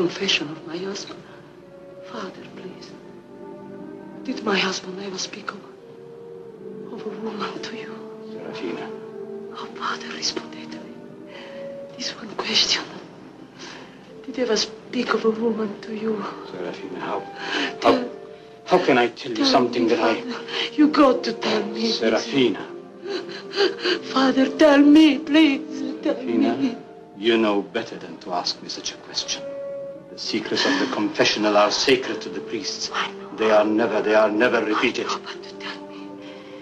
Confession 0.00 0.48
of 0.48 0.66
my 0.66 0.78
husband. 0.78 1.22
Father, 2.10 2.42
please. 2.56 2.90
Did 4.24 4.42
my 4.44 4.56
husband 4.56 4.98
ever 5.02 5.18
speak 5.18 5.50
of, 5.52 5.60
of 6.94 7.00
a 7.04 7.10
woman 7.26 7.60
to 7.66 7.76
you? 7.76 7.92
Serafina, 8.32 8.86
Oh, 9.52 9.66
Father, 9.80 10.08
responded 10.16 10.72
to 10.72 10.78
me. 10.78 10.94
This 11.98 12.16
one 12.16 12.34
question. 12.36 12.82
Did 14.24 14.36
he 14.36 14.42
ever 14.42 14.56
speak 14.56 15.12
of 15.12 15.26
a 15.26 15.30
woman 15.30 15.78
to 15.82 15.92
you? 15.94 16.24
Serafina, 16.50 17.00
how, 17.00 17.20
Tell, 17.82 17.98
how, 17.98 18.78
How 18.78 18.86
can 18.86 18.96
I 18.96 19.08
tell 19.08 19.32
you 19.32 19.44
something 19.44 19.86
that 19.88 20.00
I... 20.00 20.12
You 20.72 20.88
got 20.88 21.22
to 21.24 21.34
tell 21.34 21.62
me. 21.66 21.90
Serafina. 21.92 22.66
Father, 24.14 24.48
tell 24.56 24.78
me, 24.78 25.18
please. 25.18 26.00
Tell 26.02 26.14
Serafina, 26.14 26.56
me. 26.56 26.76
you 27.18 27.36
know 27.36 27.60
better 27.60 27.96
than 27.98 28.16
to 28.24 28.32
ask 28.32 28.62
me 28.62 28.70
such 28.70 28.92
a 28.94 28.96
question. 29.08 29.42
Secrets 30.20 30.66
of 30.66 30.78
the 30.78 30.94
confessional 30.94 31.56
are 31.56 31.70
sacred 31.70 32.20
to 32.20 32.28
the 32.28 32.40
priests. 32.40 32.90
They 33.38 33.50
are 33.50 33.64
never, 33.64 34.02
they 34.02 34.14
are 34.14 34.30
never 34.30 34.62
repeated. 34.62 35.06
Got 35.06 35.42
to 35.42 35.54
tell 35.54 35.80
me. 35.88 36.10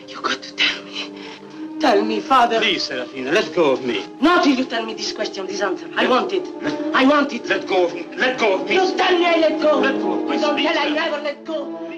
You 0.06 0.22
got 0.22 0.40
to 0.40 0.54
tell 0.54 0.84
me. 0.84 1.80
Tell 1.80 2.04
me, 2.04 2.20
Father. 2.20 2.60
Please, 2.60 2.84
Serafina, 2.84 3.32
let 3.32 3.52
go 3.52 3.72
of 3.72 3.84
me. 3.84 4.06
Not 4.20 4.44
till 4.44 4.56
you 4.56 4.64
tell 4.64 4.86
me 4.86 4.94
this 4.94 5.12
question, 5.12 5.46
this 5.46 5.60
answer. 5.60 5.90
I 5.96 6.06
want 6.06 6.32
it. 6.32 6.46
I 6.94 7.04
want 7.04 7.32
it. 7.32 7.46
Let 7.46 7.66
go 7.66 7.86
of 7.86 7.94
me. 7.94 8.06
Let 8.16 8.38
go 8.38 8.60
of 8.60 8.68
me. 8.68 8.74
You 8.74 8.96
tell 8.96 9.18
me 9.18 9.26
I 9.26 9.40
let 9.40 9.60
go. 9.60 9.80
Let 9.80 10.00
go 10.00 10.12
of 10.12 10.28
my 10.28 10.34
You 10.36 10.40
don't 10.40 10.56
tell 10.56 10.78
I 10.78 10.90
never 10.90 11.20
let 11.20 11.44
go. 11.44 11.88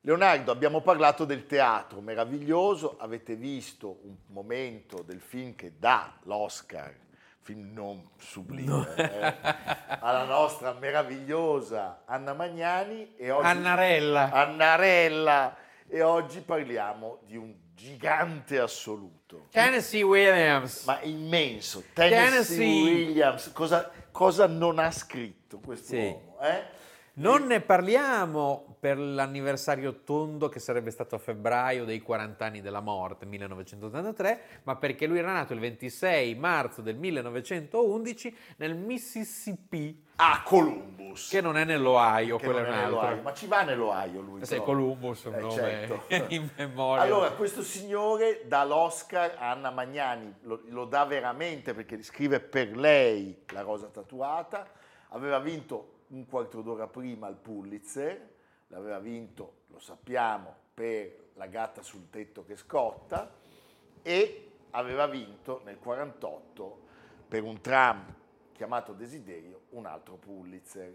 Leonardo, 0.00 0.50
abbiamo 0.50 0.80
parlato 0.80 1.24
del 1.24 1.46
teatro 1.46 2.00
meraviglioso, 2.00 2.96
avete 2.98 3.36
visto 3.36 4.00
un 4.02 4.16
momento 4.28 5.02
del 5.06 5.20
film 5.20 5.54
che 5.54 5.74
dà 5.78 6.12
l'Oscar, 6.24 6.94
film 7.46 7.70
non 7.72 8.02
sublime, 8.18 8.88
eh, 8.96 9.34
alla 10.00 10.24
nostra 10.24 10.72
meravigliosa 10.72 12.02
Anna 12.04 12.32
Magnani 12.32 13.14
e 13.16 13.30
oggi, 13.30 13.46
Annarella. 13.46 14.32
Annarella, 14.32 15.56
e 15.86 16.02
oggi 16.02 16.40
parliamo 16.40 17.20
di 17.24 17.36
un 17.36 17.54
gigante 17.72 18.58
assoluto, 18.58 19.46
Tennessee 19.52 20.02
Williams. 20.02 20.84
ma 20.86 20.98
immenso, 21.02 21.84
Tennessee, 21.92 22.28
Tennessee. 22.30 22.82
Williams, 22.82 23.52
cosa, 23.52 23.90
cosa 24.10 24.48
non 24.48 24.80
ha 24.80 24.90
scritto 24.90 25.60
questo 25.60 25.86
Sì. 25.86 25.98
uomo? 25.98 26.38
Eh? 26.42 26.64
Non 27.18 27.44
ne 27.46 27.60
parliamo 27.60 28.75
per 28.86 28.98
l'anniversario 29.00 30.02
tondo 30.04 30.48
che 30.48 30.60
sarebbe 30.60 30.92
stato 30.92 31.16
a 31.16 31.18
febbraio 31.18 31.84
dei 31.84 32.00
40 32.00 32.44
anni 32.44 32.60
della 32.60 32.78
morte, 32.78 33.26
1983, 33.26 34.40
ma 34.62 34.76
perché 34.76 35.08
lui 35.08 35.18
era 35.18 35.32
nato 35.32 35.52
il 35.54 35.58
26 35.58 36.36
marzo 36.36 36.82
del 36.82 36.94
1911 36.94 38.36
nel 38.58 38.76
Mississippi, 38.76 40.04
A 40.18 40.40
Columbus. 40.44 41.30
che 41.30 41.40
non 41.40 41.56
è 41.56 41.64
nell'Ohio, 41.64 42.38
quello 42.38 42.58
è 42.58 42.62
nell'Ohio, 42.70 43.00
altro. 43.00 43.22
ma 43.22 43.34
ci 43.34 43.48
va 43.48 43.62
nell'Ohio 43.64 44.20
lui. 44.20 44.44
Se. 44.44 44.58
Columbus 44.58 45.24
è 45.24 45.28
un 45.30 45.34
Eh, 45.34 45.40
nome 45.40 45.54
certo. 45.54 46.02
in 46.32 46.48
memoria. 46.56 47.02
Allora, 47.02 47.32
questo 47.32 47.62
signore 47.62 48.42
dà 48.46 48.62
l'Oscar 48.62 49.34
a 49.36 49.50
Anna 49.50 49.70
Magnani, 49.72 50.32
lo, 50.42 50.60
lo 50.68 50.84
dà 50.84 51.04
veramente 51.06 51.74
perché 51.74 52.00
scrive 52.04 52.38
per 52.38 52.76
lei 52.76 53.42
La 53.52 53.62
rosa 53.62 53.88
tatuata, 53.88 54.64
aveva 55.08 55.40
vinto 55.40 55.94
un 56.10 56.24
quarto 56.28 56.62
d'ora 56.62 56.86
prima 56.86 57.26
il 57.26 57.34
Pulitzer, 57.34 58.34
l'aveva 58.68 58.98
vinto, 58.98 59.62
lo 59.68 59.78
sappiamo, 59.78 60.54
per 60.74 61.24
La 61.34 61.46
gatta 61.46 61.82
sul 61.82 62.08
tetto 62.10 62.44
che 62.44 62.56
scotta 62.56 63.30
e 64.02 64.50
aveva 64.70 65.06
vinto 65.06 65.60
nel 65.64 65.78
48 65.78 66.80
per 67.28 67.42
un 67.42 67.60
tram 67.60 68.14
chiamato 68.52 68.92
Desiderio 68.94 69.62
un 69.70 69.84
altro 69.84 70.14
Pulitzer. 70.16 70.94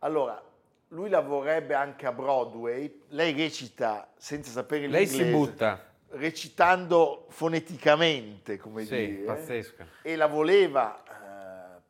Allora, 0.00 0.40
lui 0.88 1.08
lavorerebbe 1.08 1.74
anche 1.74 2.06
a 2.06 2.12
Broadway, 2.12 3.02
lei 3.08 3.32
recita 3.32 4.12
senza 4.16 4.50
sapere 4.52 4.86
Lei 4.86 5.06
l'inglese. 5.06 5.24
si 5.24 5.30
butta. 5.30 5.84
Recitando 6.10 7.26
foneticamente, 7.28 8.56
come 8.58 8.84
Sì, 8.84 8.94
dire. 9.06 9.22
pazzesco. 9.24 9.84
E 10.02 10.16
la 10.16 10.26
voleva 10.26 11.02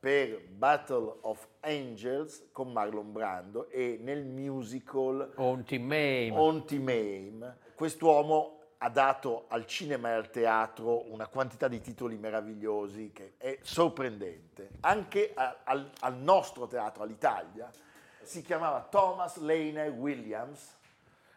per 0.01 0.41
Battle 0.49 1.19
of 1.21 1.47
Angels 1.61 2.49
con 2.53 2.73
Marlon 2.73 3.13
Brando 3.13 3.69
e 3.69 3.99
nel 4.01 4.25
musical 4.25 5.33
On 5.37 5.63
Team 5.63 5.83
Mame. 5.83 6.31
On 6.33 6.65
Team 6.67 6.89
Aim. 6.89 7.57
Quest'uomo 7.75 8.57
ha 8.79 8.89
dato 8.89 9.45
al 9.49 9.67
cinema 9.67 10.09
e 10.09 10.13
al 10.13 10.31
teatro 10.31 11.13
una 11.13 11.27
quantità 11.27 11.69
di 11.69 11.83
titoli 11.83 12.17
meravigliosi 12.17 13.11
che 13.13 13.35
è 13.37 13.59
sorprendente. 13.61 14.71
Anche 14.81 15.33
a- 15.35 15.59
al, 15.65 15.91
al 16.01 16.17
nostro 16.17 16.67
teatro, 16.67 17.03
all'Italia, 17.03 17.71
si 18.23 18.41
chiamava 18.43 18.81
Thomas 18.91 19.37
Lane 19.37 19.89
Williams 19.89 20.79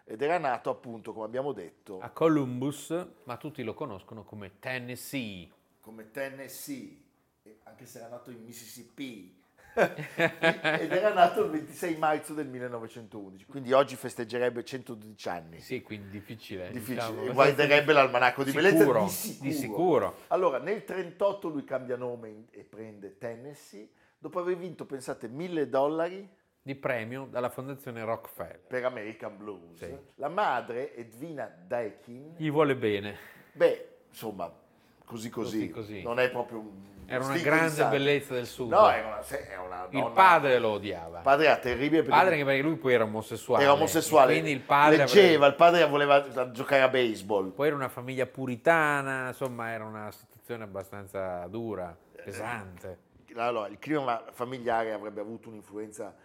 ed 0.05 0.21
era 0.21 0.37
nato 0.37 0.69
appunto, 0.69 1.11
come 1.11 1.25
abbiamo 1.25 1.51
detto, 1.51 1.99
a 1.99 2.09
Columbus, 2.11 2.95
ma 3.25 3.35
tutti 3.35 3.61
lo 3.63 3.73
conoscono 3.73 4.23
come 4.23 4.59
Tennessee. 4.59 5.49
come 5.81 6.11
Tennessee, 6.11 6.97
anche 7.63 7.85
se 7.85 7.99
era 7.99 8.07
nato 8.09 8.31
in 8.31 8.43
Mississippi. 8.43 9.41
ed 9.75 10.91
era 10.91 11.11
nato 11.13 11.45
il 11.45 11.49
26 11.49 11.97
marzo 11.97 12.35
del 12.35 12.47
1911, 12.47 13.45
quindi 13.45 13.73
oggi 13.73 13.95
festeggerebbe 13.95 14.63
112 14.63 15.29
anni. 15.29 15.59
Sì, 15.61 15.81
quindi 15.81 16.09
difficile. 16.09 16.69
Difficile, 16.69 17.09
diciamo. 17.09 17.33
guarderebbe 17.33 17.91
l'almanacco 17.91 18.43
di 18.43 18.51
bellezza 18.51 18.77
Sicuro, 18.81 19.03
di 19.03 19.09
sicuro. 19.09 19.49
di 19.49 19.55
sicuro. 19.55 20.17
Allora, 20.27 20.59
nel 20.59 20.83
38 20.83 21.47
lui 21.49 21.63
cambia 21.63 21.95
nome 21.97 22.45
e 22.51 22.63
prende 22.63 23.17
Tennessee, 23.17 23.89
dopo 24.19 24.39
aver 24.39 24.57
vinto, 24.57 24.85
pensate, 24.85 25.27
1000 25.27 25.67
dollari 25.67 26.29
Di 26.61 26.75
premio 26.75 27.25
dalla 27.31 27.49
fondazione 27.49 28.03
Rockefeller. 28.05 28.59
per 28.67 28.85
American 28.85 29.35
Blues. 29.37 29.79
Sì. 29.83 29.97
La 30.15 30.29
madre, 30.29 30.95
Edwina 30.95 31.47
Daikin, 31.47 32.35
Gli 32.37 32.51
vuole 32.51 32.75
bene. 32.75 33.17
beh, 33.53 33.87
insomma, 34.09 34.53
così 35.05 35.29
così, 35.29 35.69
Così, 35.69 35.69
così. 35.69 36.01
non 36.03 36.19
è 36.19 36.29
proprio 36.29 36.59
un... 36.59 36.69
Era 37.05 37.25
una 37.25 37.37
grande 37.37 37.85
bellezza 37.87 38.33
del 38.33 38.45
sud. 38.47 38.69
No, 38.69 38.89
era 38.89 39.07
una, 39.07 39.21
era 39.27 39.61
una 39.61 39.87
il 39.89 39.99
donna- 39.99 40.09
padre 40.15 40.57
lo 40.57 40.69
odiava. 40.69 41.17
Il 41.17 41.23
padre 41.23 41.45
era 41.47 41.57
terribile 41.57 41.99
Il 42.01 42.05
perché 42.05 42.19
padre 42.19 42.43
perché 42.43 42.61
lui 42.61 42.75
poi 42.77 42.93
era 42.93 43.03
omosessuale. 43.03 43.63
era 43.63 43.73
omosessuale, 43.73 44.31
Quindi 44.31 44.51
il 44.51 44.61
padre 44.61 44.97
leggeva, 44.97 45.45
avrebbe- 45.45 45.47
il 45.47 45.53
padre 45.55 45.85
voleva 45.87 46.51
giocare 46.51 46.81
a 46.81 46.87
baseball. 46.87 47.51
Poi 47.51 47.67
era 47.67 47.75
una 47.75 47.89
famiglia 47.89 48.25
puritana, 48.25 49.27
insomma 49.27 49.69
era 49.69 49.83
una 49.83 50.09
situazione 50.11 50.63
abbastanza 50.63 51.45
dura, 51.47 51.95
pesante. 52.23 52.97
Allora, 53.35 53.67
il 53.67 53.79
clima 53.79 54.23
familiare 54.31 54.93
avrebbe 54.93 55.19
avuto 55.19 55.49
un'influenza 55.49 56.15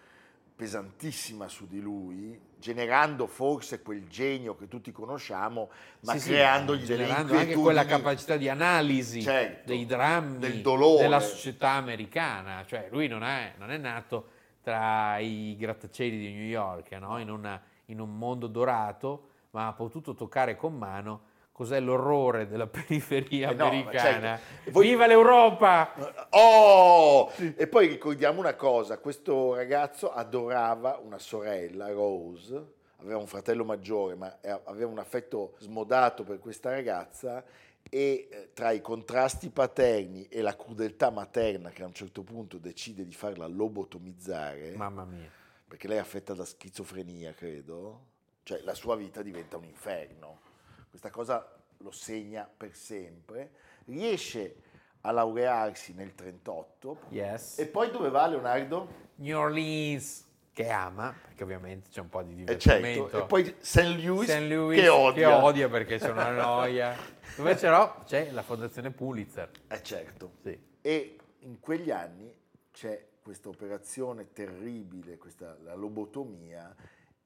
pesantissima 0.58 1.46
su 1.46 1.68
di 1.68 1.80
lui, 1.80 2.36
generando 2.58 3.28
forse 3.28 3.80
quel 3.80 4.08
genio 4.08 4.56
che 4.56 4.66
tutti 4.66 4.90
conosciamo, 4.90 5.70
ma 6.00 6.14
Sì, 6.14 6.18
sì, 6.18 6.28
creandogli 6.30 6.84
delle 6.84 7.04
generando 7.04 7.36
anche 7.36 7.54
quella 7.54 7.84
capacità 7.84 8.36
di 8.36 8.48
analisi 8.48 9.22
Certo, 9.22 9.68
dei 9.68 9.86
drammi 9.86 10.38
del 10.38 10.60
dolore. 10.60 11.02
della 11.04 11.20
società 11.20 11.70
americana. 11.70 12.64
Cioè, 12.66 12.88
lui 12.90 13.06
non 13.06 13.22
è, 13.22 13.54
non 13.56 13.70
è 13.70 13.76
nato 13.76 14.30
tra 14.60 15.18
i 15.18 15.54
grattacieli 15.56 16.18
di 16.18 16.32
New 16.32 16.42
York, 16.48 16.90
no? 16.94 17.20
in, 17.20 17.30
una- 17.30 17.62
in 17.86 18.00
un 18.00 18.18
mondo 18.18 18.48
dorato, 18.48 19.28
ma 19.50 19.68
ha 19.68 19.72
potuto 19.74 20.14
toccare 20.14 20.56
con 20.56 20.76
mano 20.76 21.20
cos'è 21.58 21.80
l'orrore 21.80 22.46
della 22.46 22.68
periferia 22.70 23.50
Eh 23.50 23.54
no, 23.54 23.64
ma 23.64 23.70
americana. 23.70 24.36
certo. 24.38 24.70
Voi- 24.70 24.86
Viva 24.86 25.08
l'Europa! 25.08 26.28
Oh! 26.30 27.32
E 27.56 27.66
poi 27.66 27.88
ricordiamo 27.88 28.38
una 28.38 28.54
cosa, 28.54 28.98
questo 28.98 29.56
ragazzo 29.56 30.12
adorava 30.12 31.00
una 31.02 31.18
sorella, 31.18 31.90
Rose, 31.90 32.64
aveva 32.98 33.18
un 33.18 33.26
fratello 33.26 33.64
maggiore, 33.64 34.14
ma 34.14 34.40
eh, 34.40 34.50
aveva 34.66 34.88
un 34.88 35.00
affetto 35.00 35.54
smodato 35.58 36.22
per 36.22 36.38
questa 36.38 36.70
ragazza 36.70 37.42
e 37.90 38.28
eh, 38.30 38.50
tra 38.54 38.70
i 38.70 38.80
contrasti 38.80 39.50
paterni 39.50 40.28
e 40.28 40.40
la 40.42 40.54
crudeltà 40.54 41.10
materna 41.10 41.70
che 41.70 41.82
a 41.82 41.86
un 41.86 41.92
certo 41.94 42.22
punto 42.22 42.58
decide 42.58 43.04
di 43.04 43.12
farla 43.14 43.48
lobotomizzare, 43.48 44.76
Mamma 44.76 45.04
mia. 45.04 45.28
perché 45.66 45.88
lei 45.88 45.96
è 45.96 46.00
affetta 46.00 46.34
da 46.34 46.44
schizofrenia, 46.44 47.32
credo, 47.32 48.00
cioè 48.44 48.60
la 48.62 48.74
sua 48.74 48.94
vita 48.94 49.22
diventa 49.22 49.56
un 49.56 49.64
inferno. 49.64 50.46
Questa 50.88 51.10
cosa 51.10 51.46
lo 51.78 51.90
segna 51.90 52.48
per 52.54 52.74
sempre. 52.74 53.50
Riesce 53.86 54.56
a 55.02 55.10
laurearsi 55.12 55.94
nel 55.94 56.14
38 56.14 56.98
Yes. 57.10 57.58
e 57.58 57.66
poi 57.66 57.90
dove 57.90 58.10
va 58.10 58.26
Leonardo? 58.26 59.06
New 59.16 59.38
Orleans, 59.38 60.26
che 60.52 60.68
ama, 60.70 61.14
perché 61.22 61.44
ovviamente 61.44 61.88
c'è 61.90 62.00
un 62.00 62.08
po' 62.08 62.22
di 62.22 62.32
Eh, 62.32 62.36
divertimento. 62.36 63.02
certo. 63.10 63.24
E 63.24 63.26
poi 63.26 63.54
St. 63.60 63.78
Louis, 64.02 64.28
St. 64.28 64.40
Louis, 64.48 64.78
che 64.80 64.88
odia. 64.88 65.68
perché 65.68 65.98
c'è 65.98 66.10
una 66.10 66.30
noia. 66.30 66.96
Dove 67.36 67.54
c'era? 67.54 68.02
C'è 68.04 68.30
la 68.32 68.42
fondazione 68.42 68.90
Pulitzer. 68.90 69.50
Eh 69.68 69.82
certo. 69.82 70.32
Sì. 70.42 70.58
E 70.80 71.16
in 71.40 71.60
quegli 71.60 71.90
anni 71.90 72.34
c'è 72.72 73.06
questa 73.22 73.48
operazione 73.48 74.32
terribile, 74.32 75.16
questa, 75.18 75.56
la 75.62 75.74
lobotomia, 75.74 76.74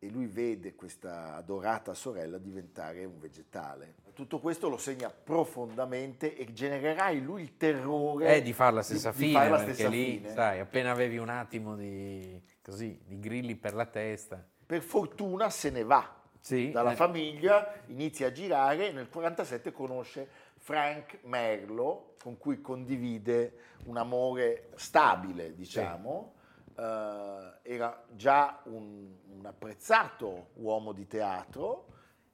e 0.05 0.11
lui 0.11 0.27
vede 0.27 0.75
questa 0.75 1.37
adorata 1.37 1.95
sorella 1.95 2.37
diventare 2.37 3.05
un 3.05 3.21
vegetale. 3.21 3.95
Tutto 4.15 4.41
questo 4.41 4.69
lo 4.69 4.77
segna 4.77 5.11
profondamente 5.11 6.37
e 6.37 6.53
genererà 6.53 7.11
in 7.11 7.23
lui 7.23 7.43
il 7.43 7.57
terrore 7.57 8.27
È 8.27 8.43
di 8.43 8.53
fare 8.53 8.75
la 8.75 8.83
stessa 8.83 9.13
di- 9.13 9.17
di 9.19 9.23
fine, 9.27 9.35
fare 9.39 9.51
la 9.51 9.57
perché 9.59 9.73
stessa 9.75 9.89
lì, 9.89 10.17
fine. 10.17 10.31
sai, 10.31 10.59
appena 10.59 10.91
avevi 10.91 11.19
un 11.19 11.29
attimo 11.29 11.77
di, 11.77 12.43
così, 12.61 13.01
di 13.07 13.21
grilli 13.21 13.55
per 13.55 13.75
la 13.75 13.87
testa. 13.87 14.45
Per 14.67 14.83
fortuna 14.83 15.49
se 15.51 15.71
ne 15.71 15.85
va 15.85 16.21
Sì, 16.41 16.73
dalla 16.73 16.93
eh. 16.93 16.97
famiglia, 16.97 17.73
inizia 17.87 18.27
a 18.27 18.33
girare 18.33 18.89
e 18.89 18.93
nel 18.93 19.09
47 19.09 19.71
conosce 19.71 20.29
Frank 20.59 21.21
Merlo, 21.23 22.17
con 22.21 22.37
cui 22.39 22.61
condivide 22.61 23.53
un 23.85 23.97
amore 23.99 24.71
stabile, 24.75 25.55
diciamo. 25.55 26.35
Eh, 26.77 27.53
era 27.63 28.03
già 28.11 28.61
un, 28.65 29.09
un 29.29 29.47
apprezzato 29.47 30.49
uomo 30.55 30.93
di 30.93 31.07
teatro, 31.07 31.87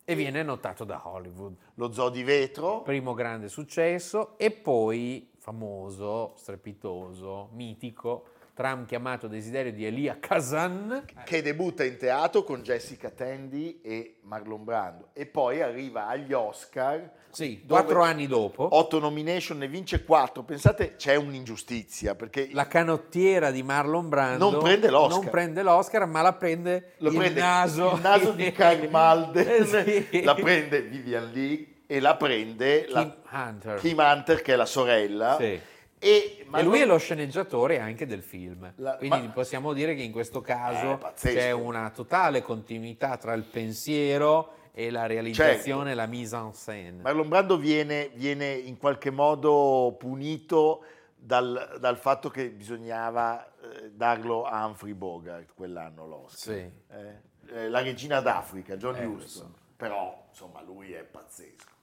E 0.05 0.15
viene 0.15 0.43
notato 0.43 0.85
da 0.85 1.07
Hollywood. 1.07 1.55
lo 1.75 1.93
Zoo 1.93 2.09
di 2.09 2.23
Vetro, 2.23 2.83
Primo 2.83 3.13
grande 3.15 3.49
successo 3.49 4.39
e 4.39 4.51
poi 4.51 5.31
famoso, 5.37 6.33
strepitoso, 6.37 7.51
mitico, 7.53 8.37
tram 8.59 8.87
chiamato 8.87 9.29
Desiderio 9.29 9.73
di 9.73 9.87
Elia 9.87 10.17
Kazan. 10.19 11.05
che 11.25 11.43
debutta 11.43 11.85
in 11.85 11.97
teatro 11.97 12.43
con 12.43 12.63
Jessica 12.63 13.09
Tandy 13.09 13.79
e 13.85 14.17
Marlon 14.23 14.65
Brando 14.65 15.11
e 15.13 15.27
poi 15.27 15.63
arriva 15.63 16.09
agli 16.09 16.33
Oscar. 16.33 17.09
Sì, 17.31 17.63
quattro 17.65 18.03
anni 18.03 18.27
dopo. 18.27 18.67
Otto 18.73 18.99
nomination, 18.99 19.59
ne 19.59 19.69
vince 19.69 20.03
quattro. 20.03 20.43
Pensate, 20.43 20.97
c'è 20.97 21.15
un'ingiustizia 21.15 22.17
perché 22.17 22.49
La 22.51 22.67
canottiera 22.67 23.53
di 23.53 23.63
Marlon 23.63 24.09
Brando 24.09 24.51
Non 24.51 24.61
prende 24.61 24.91
l'Oscar. 24.91 25.21
non 25.23 25.31
prende 25.31 25.63
l'Oscar, 25.63 26.07
ma 26.07 26.23
la 26.23 26.33
prende 26.33 26.95
lo 26.99 27.11
il 27.11 27.17
prende 27.17 27.41
naso, 27.41 27.93
il 27.95 28.01
naso 28.01 28.33
di 28.33 28.51
Karl 28.51 28.89
Malden, 28.91 29.47
Eh, 29.47 29.65
sì. 30.11 30.23
la 30.25 30.35
prende 30.35 30.81
Vivian 30.83 31.31
Lee 31.33 31.75
e 31.87 32.01
la 32.01 32.17
prende 32.17 32.87
Kim 32.87 32.93
la- 32.95 33.17
Hunter. 33.31 33.79
Kim 33.79 33.99
Hunter 33.99 34.43
che 34.43 34.55
è 34.55 34.57
la 34.57 34.67
sorella. 34.67 35.37
Sì. 35.39 35.61
E, 35.99 36.47
E 36.53 36.63
lui 36.63 36.81
è 36.81 36.87
lo 36.87 36.97
sceneggiatore 36.99 37.79
anche 37.81 38.07
del 38.07 38.23
film. 38.23 38.73
La- 38.77 38.97
Quindi 38.97 39.27
ma- 39.27 39.33
possiamo 39.33 39.73
dire 39.73 39.95
che 39.95 40.03
in 40.03 40.13
questo 40.13 40.41
caso 40.41 41.01
Eh, 41.07 41.13
c'è 41.15 41.51
una 41.51 41.91
totale 41.91 42.41
continuità 42.43 43.17
tra 43.17 43.33
il 43.33 43.43
pensiero 43.45 44.53
e 44.73 44.91
la 44.91 45.07
realizzazione, 45.07 45.87
Certo. 45.87 45.97
la 46.01 46.07
mise 46.07 46.37
en 46.37 46.53
scène. 46.55 47.03
Marlon 47.03 47.29
Brando 47.29 47.57
viene, 47.59 48.11
viene 48.15 48.53
in 48.53 48.77
qualche 48.79 49.11
modo 49.11 49.97
punito 49.99 50.85
dal, 51.17 51.79
dal 51.81 51.97
fatto 51.99 52.29
che 52.31 52.49
bisognava 52.51 53.45
eh, 53.61 53.91
darlo 53.91 54.45
a 54.45 54.65
Humphrey 54.65 54.93
Bogart 54.93 55.53
quell'anno 55.55 56.07
l'Oscar. 56.07 56.55
Sì. 56.55 56.71
Eh, 56.93 57.61
eh, 57.65 57.69
la 57.69 57.81
regina 57.83 58.21
d'Africa, 58.21 58.77
John 58.77 58.95
Eh, 58.97 59.03
lo 59.05 59.11
Huston. 59.15 59.53
Però, 59.77 60.27
insomma, 60.29 60.63
lui 60.63 60.93
è 60.93 61.03
pazzesco. 61.03 61.77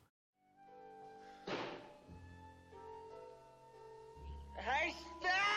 Hey, 4.58 4.94
Stella! 5.20 5.55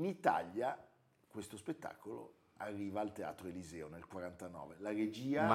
In 0.00 0.06
Italia 0.06 0.74
questo 1.28 1.58
spettacolo 1.58 2.36
arriva 2.56 3.02
al 3.02 3.12
Teatro 3.12 3.48
Eliseo 3.48 3.88
nel 3.88 4.06
49. 4.06 4.76
La 4.78 4.92
regia 4.92 5.46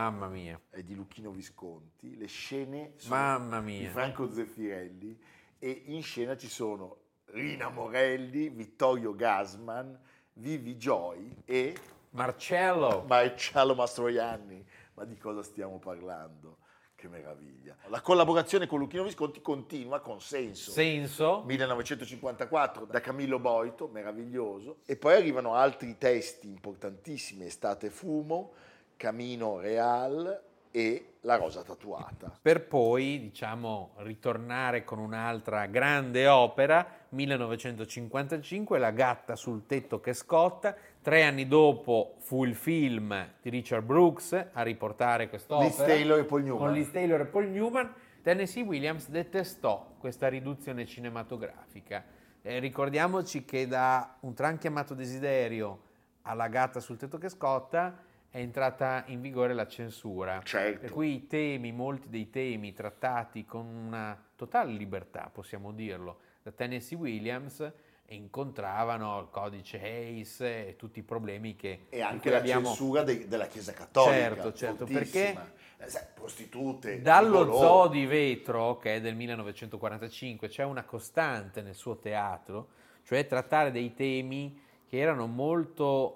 è 0.70 0.84
di 0.84 0.94
Lucchino 0.94 1.32
Visconti, 1.32 2.16
le 2.16 2.28
scene 2.28 2.94
sono 2.96 3.16
di. 3.16 3.90
Franco 3.90 4.32
Zeffirelli 4.32 5.20
e 5.58 5.82
in 5.86 6.04
scena 6.04 6.38
ci 6.38 6.48
sono 6.48 6.98
Rina 7.26 7.70
Morelli, 7.70 8.50
Vittorio 8.50 9.16
Gasman, 9.16 10.00
Vivi 10.34 10.76
Joy 10.76 11.38
e 11.44 11.76
Marcello, 12.12 13.04
Marcello 13.08 13.74
Mastroianni. 13.74 14.64
Ma 14.94 15.06
di 15.06 15.18
cosa 15.18 15.42
stiamo 15.42 15.80
parlando? 15.80 16.60
Che 17.06 17.12
meraviglia. 17.12 17.76
La 17.90 18.02
collaborazione 18.02 18.66
con 18.66 18.80
Lucchino 18.80 19.04
Visconti 19.04 19.40
continua 19.40 20.00
con 20.00 20.20
senso. 20.22 20.72
senso, 20.72 21.44
1954 21.46 22.86
da 22.86 23.00
Camillo 23.00 23.38
Boito, 23.38 23.88
meraviglioso, 23.88 24.78
e 24.86 24.96
poi 24.96 25.14
arrivano 25.14 25.54
altri 25.54 26.00
testi 26.00 26.48
importantissimi, 26.48 27.46
Estate 27.46 27.92
Fumo, 27.92 28.54
Camino 28.98 29.60
Real 29.60 30.42
e 30.72 31.14
La 31.22 31.36
Rosa 31.36 31.62
Tatuata. 31.62 32.40
per 32.42 32.66
poi, 32.66 33.20
diciamo, 33.20 33.94
ritornare 33.98 34.84
con 34.84 34.98
un'altra 34.98 35.68
grande 35.68 36.28
opera, 36.28 37.04
1955, 37.10 38.80
La 38.80 38.92
gatta 38.92 39.36
sul 39.36 39.68
tetto 39.68 40.00
che 40.00 40.14
scotta. 40.14 40.76
Tre 41.06 41.22
anni 41.22 41.48
dopo 41.48 42.16
fu 42.18 42.46
il 42.46 42.56
film 42.56 43.34
di 43.40 43.52
Richard 43.52 43.86
Brooks 43.86 44.48
a 44.54 44.64
riportare 44.64 45.30
quest'opera. 45.30 45.68
Liz 45.68 45.76
Taylor 45.76 46.18
e 46.18 46.24
Paul 46.24 46.42
Newman. 46.42 46.66
Con 46.66 46.74
Liz 46.74 46.90
Taylor 46.90 47.22
e 47.22 47.26
Paul 47.26 47.48
Newman. 47.48 47.94
Tennessee 48.24 48.64
Williams 48.64 49.10
detestò 49.10 49.98
questa 50.00 50.28
riduzione 50.30 50.88
cinematografica. 50.88 52.04
Eh, 52.42 52.58
ricordiamoci 52.58 53.46
che 53.46 53.68
da 53.68 54.18
Un 54.22 54.34
tram 54.34 54.58
chiamato 54.58 54.96
Desiderio 54.96 55.82
alla 56.24 56.48
gatta 56.48 56.80
sul 56.80 56.98
tetto 56.98 57.20
che 57.20 57.30
scotta 57.30 58.02
è 58.28 58.40
entrata 58.40 59.04
in 59.06 59.22
vigore 59.22 59.54
la 59.54 59.68
censura. 59.68 60.42
Certo. 60.44 60.80
Per 60.80 60.90
cui 60.90 61.14
i 61.14 61.28
temi, 61.28 61.72
molti 61.72 62.10
dei 62.10 62.32
temi 62.32 62.74
trattati 62.74 63.46
con 63.46 63.68
una 63.68 64.20
totale 64.36 64.72
libertà, 64.72 65.30
possiamo 65.32 65.72
dirlo, 65.72 66.18
da 66.42 66.50
Tennessee 66.50 66.98
Williams 66.98 67.72
incontravano 68.08 69.20
il 69.20 69.28
codice 69.32 69.80
Hayes 69.82 70.42
e 70.42 70.76
tutti 70.78 71.00
i 71.00 71.04
problemi 71.04 71.56
che 71.56 71.88
E 71.90 72.02
anche 72.02 72.30
la 72.30 72.38
abbiamo 72.38 72.68
censura 72.68 73.04
dei- 73.04 73.28
della 73.28 73.48
Chiesa 73.48 73.74
Cattolica. 73.74 74.14
Certo, 74.16 74.54
certo, 74.54 74.86
fortissima. 74.88 75.52
Eh, 75.78 76.08
prostitute. 76.14 77.02
dallo. 77.02 77.46
Zoo 77.58 77.88
di 77.88 78.06
Vetro, 78.06 78.78
che 78.78 78.96
è 78.96 79.02
del 79.02 79.16
1945, 79.16 80.48
c'è 80.48 80.64
una 80.64 80.84
costante 80.84 81.62
nel 81.62 81.76
suo 81.76 81.98
teatro, 81.98 82.68
cioè 83.04 83.26
trattare 83.28 83.72
dei 83.72 83.94
temi 83.94 84.62
che 84.88 84.98
erano 85.00 85.26
molto 85.28 86.16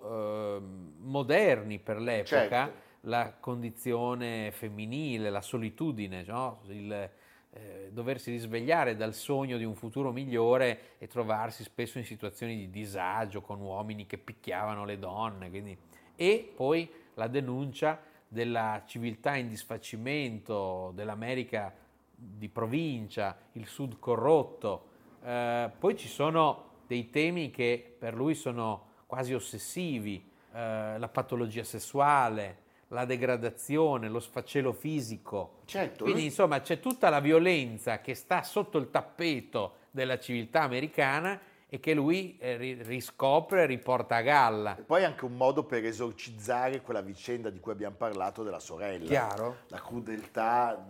ehm, 0.57 0.93
moderni 0.99 1.79
per 1.79 1.99
l'epoca, 1.99 2.25
Certo. 2.65 2.71
la 3.01 3.33
condizione 3.39 4.51
femminile, 4.51 5.29
la 5.29 5.41
solitudine, 5.41 6.23
no? 6.25 6.61
il 6.67 7.09
eh, 7.51 7.89
doversi 7.91 8.31
risvegliare 8.31 8.95
dal 8.95 9.13
sogno 9.13 9.57
di 9.57 9.63
un 9.63 9.75
futuro 9.75 10.11
migliore 10.11 10.97
e 10.99 11.07
trovarsi 11.07 11.63
spesso 11.63 11.97
in 11.97 12.05
situazioni 12.05 12.55
di 12.55 12.69
disagio 12.69 13.41
con 13.41 13.59
uomini 13.59 14.05
che 14.05 14.17
picchiavano 14.17 14.85
le 14.85 14.99
donne. 14.99 15.49
quindi- 15.49 15.77
E 16.15 16.51
poi 16.55 16.89
la 17.15 17.27
denuncia 17.27 17.99
della 18.27 18.83
civiltà 18.85 19.35
in 19.35 19.47
disfacimento, 19.47 20.91
dell'America 20.93 21.73
di 22.15 22.49
provincia, 22.49 23.35
il 23.53 23.65
sud 23.65 23.97
corrotto. 23.97 24.87
Eh, 25.23 25.71
poi 25.77 25.97
ci 25.97 26.07
sono 26.07 26.67
dei 26.85 27.09
temi 27.09 27.49
che 27.49 27.95
per 27.97 28.13
lui 28.13 28.35
sono 28.35 28.87
quasi 29.05 29.33
ossessivi, 29.33 30.23
eh, 30.53 30.97
la 30.99 31.09
patologia 31.11 31.63
sessuale, 31.63 32.67
la 32.89 33.05
degradazione, 33.05 34.09
lo 34.09 34.19
sfacelo 34.19 34.73
fisico. 34.73 35.61
Certo, 35.65 36.03
Quindi 36.03 36.25
insomma 36.25 36.61
c'è 36.61 36.79
tutta 36.79 37.09
la 37.09 37.19
violenza 37.19 38.01
che 38.01 38.15
sta 38.15 38.43
sotto 38.43 38.77
il 38.77 38.89
tappeto 38.89 39.75
della 39.91 40.19
civiltà 40.19 40.61
americana 40.61 41.39
e 41.71 41.79
che 41.79 41.93
lui 41.93 42.35
eh, 42.39 42.57
ri- 42.57 42.81
riscopre 42.81 43.61
e 43.61 43.65
riporta 43.67 44.15
a 44.15 44.21
galla. 44.21 44.75
E 44.75 44.81
poi 44.81 45.03
anche 45.03 45.23
un 45.25 45.35
modo 45.35 45.65
per 45.65 45.85
esorcizzare 45.85 46.81
quella 46.81 47.01
vicenda 47.01 47.51
di 47.51 47.59
cui 47.59 47.71
abbiamo 47.71 47.95
parlato 47.95 48.41
della 48.41 48.59
sorella. 48.59 49.05
Chiaro? 49.05 49.57
La 49.67 49.79
crudeltà. 49.79 50.83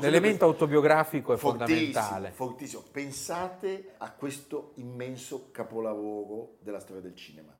L'elemento 0.00 0.44
autobiografico 0.44 1.32
è 1.32 1.38
Fortissimo, 1.38 1.68
fondamentale. 1.68 2.30
fortissimo. 2.32 2.82
Pensate 2.92 3.94
a 3.96 4.12
questo 4.12 4.72
immenso 4.74 5.48
capolavoro 5.50 6.56
della 6.60 6.80
storia 6.80 7.00
del 7.00 7.16
cinema. 7.16 7.56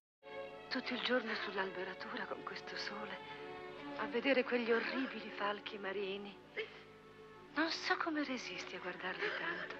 Tutto 0.72 0.94
il 0.94 1.02
giorno 1.02 1.34
sull'alberatura 1.34 2.24
con 2.24 2.42
questo 2.44 2.74
sole, 2.78 3.18
a 3.96 4.06
vedere 4.06 4.42
quegli 4.42 4.72
orribili 4.72 5.28
falchi 5.28 5.76
marini. 5.76 6.34
Non 7.52 7.68
so 7.68 7.94
come 7.98 8.24
resisti 8.24 8.76
a 8.76 8.78
guardarli 8.78 9.28
tanto. 9.38 9.74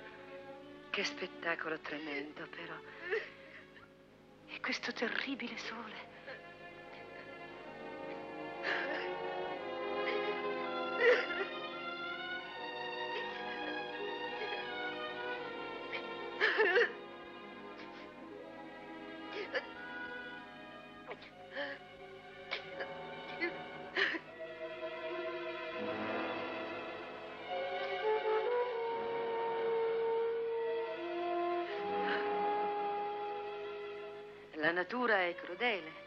Che 0.91 1.03
spettacolo 1.03 1.81
tremendo, 1.81 2.47
però. 2.47 2.75
E 4.49 4.61
questo 4.61 4.93
terribile 4.93 5.57
sole. 5.57 6.12
Natura 34.73 35.23
è 35.23 35.35
crudele. 35.35 36.01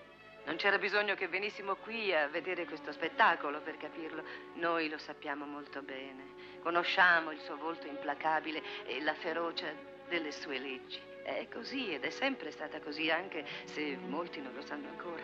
Non 0.46 0.58
c'era 0.58 0.78
bisogno 0.78 1.16
che 1.16 1.28
venissimo 1.28 1.76
qui 1.76 2.14
a 2.14 2.28
vedere 2.28 2.66
questo 2.66 2.92
spettacolo 2.92 3.62
per 3.62 3.78
capirlo. 3.78 4.24
Noi 4.56 4.90
lo 4.90 4.98
sappiamo 5.00 5.46
molto 5.46 5.82
bene. 5.82 6.60
Conosciamo 6.62 7.32
il 7.32 7.40
suo 7.40 7.58
volto 7.58 7.88
implacabile 7.88 8.62
e 8.86 9.02
la 9.02 9.16
ferocia 9.16 9.74
delle 10.08 10.32
sue 10.32 10.60
leggi. 10.60 11.00
È 11.24 11.48
così 11.52 11.94
ed 11.94 12.04
è 12.04 12.12
sempre 12.12 12.52
stata 12.52 12.80
così, 12.80 13.10
anche 13.10 13.44
se 13.66 13.98
molti 13.98 14.40
non 14.40 14.54
lo 14.54 14.62
sanno 14.62 14.90
ancora. 14.90 15.24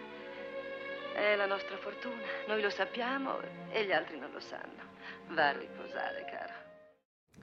È 1.14 1.36
la 1.36 1.46
nostra 1.46 1.78
fortuna. 1.78 2.22
Noi 2.48 2.62
lo 2.62 2.72
sappiamo 2.72 3.40
e 3.70 3.86
gli 3.86 3.92
altri 3.92 4.18
non 4.18 4.32
lo 4.32 4.40
sanno. 4.40 4.90
Va 5.28 5.50
a 5.50 5.58
riposare, 5.58 6.26
caro. 6.26 6.54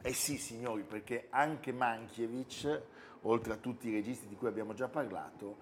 Eh 0.02 0.12
sì, 0.12 0.36
signori, 0.36 0.82
perché 0.82 1.28
anche 1.30 1.72
Mankiewicz, 1.72 2.82
oltre 3.22 3.52
a 3.52 3.56
tutti 3.56 3.88
i 3.88 3.92
registi 3.92 4.26
di 4.26 4.34
cui 4.34 4.48
abbiamo 4.48 4.74
già 4.74 4.88
parlato, 4.88 5.58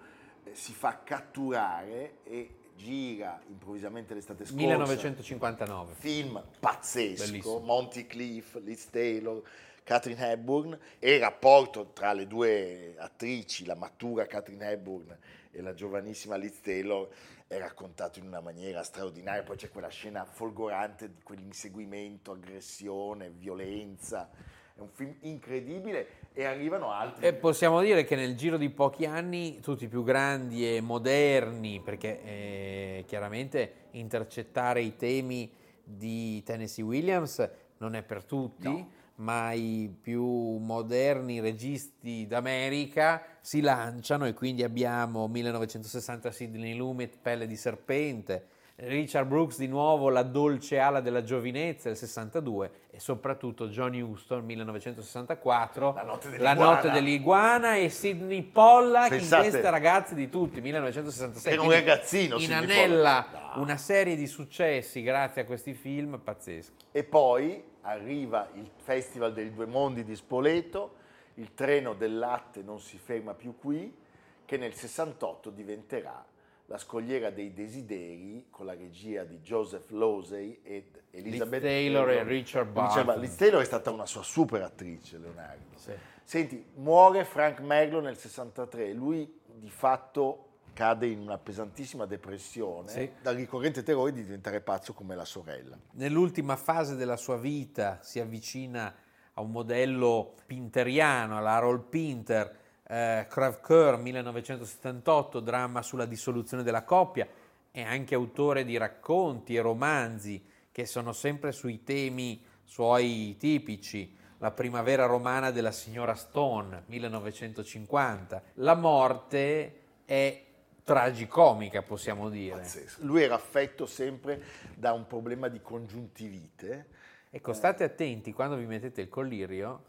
si 0.53 0.73
fa 0.73 1.01
catturare 1.03 2.17
e 2.23 2.55
gira 2.75 3.41
improvvisamente 3.47 4.13
l'estate 4.13 4.45
scorsa. 4.45 4.61
1959. 4.61 5.93
Film 5.95 6.43
pazzesco, 6.59 7.25
Bellissimo. 7.25 7.59
Monty 7.59 8.05
Cliff, 8.05 8.59
Liz 8.63 8.89
Taylor, 8.89 9.41
Catherine 9.83 10.31
Hepburn 10.31 10.77
e 10.99 11.15
il 11.15 11.19
rapporto 11.19 11.91
tra 11.93 12.13
le 12.13 12.27
due 12.27 12.95
attrici, 12.97 13.65
la 13.65 13.75
matura 13.75 14.25
Catherine 14.25 14.69
Hepburn 14.71 15.17
e 15.51 15.61
la 15.61 15.73
giovanissima 15.73 16.35
Liz 16.35 16.59
Taylor 16.61 17.09
è 17.47 17.57
raccontato 17.57 18.19
in 18.19 18.27
una 18.27 18.41
maniera 18.41 18.83
straordinaria, 18.83 19.43
poi 19.43 19.55
c'è 19.55 19.69
quella 19.69 19.87
scena 19.87 20.25
folgorante 20.25 21.09
di 21.13 21.21
quell'inseguimento, 21.23 22.33
aggressione, 22.33 23.29
violenza, 23.29 24.29
è 24.77 24.81
un 24.81 24.89
film 24.93 25.15
incredibile 25.21 26.07
e 26.33 26.45
arrivano 26.45 26.91
altri. 26.91 27.25
E 27.25 27.33
possiamo 27.33 27.81
dire 27.81 28.03
che 28.03 28.15
nel 28.15 28.35
giro 28.35 28.57
di 28.57 28.69
pochi 28.69 29.05
anni 29.05 29.59
tutti 29.59 29.85
i 29.85 29.87
più 29.87 30.03
grandi 30.03 30.75
e 30.75 30.81
moderni, 30.81 31.81
perché 31.83 32.21
eh, 32.23 33.03
chiaramente 33.07 33.87
intercettare 33.91 34.81
i 34.81 34.95
temi 34.95 35.51
di 35.83 36.43
Tennessee 36.43 36.83
Williams 36.83 37.49
non 37.79 37.95
è 37.95 38.03
per 38.03 38.23
tutti, 38.23 38.67
No. 38.67 38.89
ma 39.15 39.51
i 39.53 39.91
più 39.99 40.23
moderni 40.57 41.39
registi 41.39 42.27
d'America 42.27 43.23
si 43.41 43.61
lanciano 43.61 44.27
e 44.27 44.33
quindi 44.33 44.63
abbiamo 44.63 45.27
1960 45.27 46.29
Sidney 46.31 46.75
Lumet, 46.75 47.17
Pelle 47.19 47.47
di 47.47 47.55
serpente, 47.55 48.47
Richard 48.75 49.27
Brooks 49.27 49.57
di 49.57 49.67
nuovo 49.67 50.09
La 50.09 50.21
dolce 50.21 50.77
ala 50.77 50.99
della 51.01 51.23
giovinezza 51.23 51.87
del 51.87 51.97
62 51.97 52.71
e 52.97 52.99
soprattutto 52.99 53.67
Johnny 53.67 54.01
Houston 54.01 54.43
1964 54.43 55.93
La 55.93 56.01
notte 56.03 56.29
La 56.29 56.31
dell'iguana. 56.37 56.71
notte 56.73 56.89
dell'iguana 56.89 57.75
e 57.75 57.89
Sidney 57.89 58.41
Pollack 58.41 59.09
Pensate- 59.09 59.45
in 59.45 59.51
testa 59.51 59.69
ragazzi 59.69 60.15
di 60.15 60.29
tutti 60.29 60.61
1966 60.61 61.53
Era 61.53 61.61
un 61.61 61.69
ragazzino, 61.71 62.37
inanella 62.39 63.23
Pollack. 63.29 63.55
No. 63.55 63.61
una 63.61 63.77
serie 63.77 64.15
di 64.15 64.25
successi 64.25 65.03
grazie 65.03 65.41
a 65.43 65.45
questi 65.45 65.75
film 65.75 66.19
pazzeschi 66.23 66.85
E 66.91 67.03
poi 67.03 67.63
arriva 67.81 68.49
il 68.55 68.67
Festival 68.83 69.31
dei 69.33 69.53
Due 69.53 69.65
Mondi 69.67 70.03
di 70.03 70.15
Spoleto, 70.15 70.95
il 71.35 71.53
treno 71.53 71.93
del 71.93 72.17
latte 72.17 72.63
non 72.63 72.79
si 72.79 72.97
ferma 72.97 73.33
più 73.35 73.55
qui, 73.57 73.95
che 74.43 74.57
nel 74.57 74.73
68 74.73 75.51
diventerà 75.51 76.25
la 76.69 76.77
scogliera 76.77 77.29
dei 77.29 77.53
desideri 77.53 78.47
con 78.49 78.65
la 78.65 78.73
regia 78.73 79.23
di 79.23 79.39
Joseph 79.39 79.89
Losey 79.89 80.59
ed 80.63 81.01
Elizabeth 81.11 81.61
Taylor 81.61 82.09
e 82.09 82.23
Richard 82.23 82.69
Barton. 82.69 83.19
Liz 83.19 83.35
Taylor 83.35 83.61
è 83.61 83.65
stata 83.65 83.89
una 83.89 84.05
sua 84.05 84.21
super 84.21 84.61
attrice, 84.61 85.17
Leonardo. 85.17 85.77
Sì. 85.77 85.91
Senti, 86.23 86.63
muore 86.75 87.23
Frank 87.23 87.61
Merlo 87.61 88.01
nel 88.01 88.17
63, 88.17 88.91
lui 88.91 89.39
di 89.45 89.69
fatto 89.69 90.43
cade 90.73 91.07
in 91.07 91.19
una 91.21 91.37
pesantissima 91.37 92.05
depressione 92.05 92.89
Sì. 92.89 93.09
dal 93.21 93.35
ricorrente 93.35 93.81
terrore 93.81 94.11
di 94.11 94.23
diventare 94.23 94.59
pazzo 94.61 94.93
come 94.93 95.15
la 95.15 95.25
sorella. 95.25 95.75
nell'ultima 95.93 96.55
fase 96.57 96.95
della 96.95 97.15
sua 97.15 97.37
vita 97.37 97.99
si 98.03 98.19
avvicina 98.19 98.93
a 99.33 99.41
un 99.41 99.51
modello 99.51 100.33
pinteriano, 100.45 101.37
alla 101.37 101.53
Harold 101.53 101.83
Pinter, 101.85 102.55
eh, 102.87 103.27
Crève-Cœur 103.29 103.97
1978, 103.97 105.39
dramma 105.41 105.81
sulla 105.81 106.05
dissoluzione 106.05 106.63
della 106.63 106.83
coppia, 106.83 107.27
è 107.71 107.81
anche 107.81 108.15
autore 108.15 108.63
di 108.63 108.77
racconti 108.77 109.55
e 109.55 109.61
romanzi 109.61 110.43
che 110.71 110.85
sono 110.85 111.11
sempre 111.11 111.51
sui 111.51 111.83
temi 111.83 112.43
suoi 112.63 113.35
tipici. 113.37 114.15
La 114.39 114.51
primavera 114.51 115.05
romana 115.05 115.51
della 115.51 115.71
signora 115.71 116.13
Stone, 116.15 116.83
1950. 116.85 118.41
La 118.55 118.75
morte 118.75 119.79
è 120.05 120.43
tragicomica, 120.83 121.81
possiamo 121.81 122.29
dire. 122.29 122.57
Pazzesco. 122.57 123.03
Lui 123.03 123.23
era 123.23 123.35
affetto 123.35 123.85
sempre 123.85 124.41
da 124.75 124.93
un 124.93 125.07
problema 125.07 125.47
di 125.49 125.59
congiuntivite. 125.61 126.87
Ecco, 127.29 127.51
state 127.53 127.83
attenti 127.83 128.31
quando 128.31 128.55
vi 128.55 128.65
mettete 128.65 129.01
il 129.01 129.09
collirio. 129.09 129.83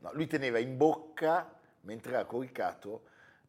No, 0.00 0.10
lui 0.12 0.26
teneva 0.26 0.58
in 0.58 0.76
bocca, 0.76 1.60
mentre 1.82 2.12
era 2.14 2.24
coricato, 2.24 3.02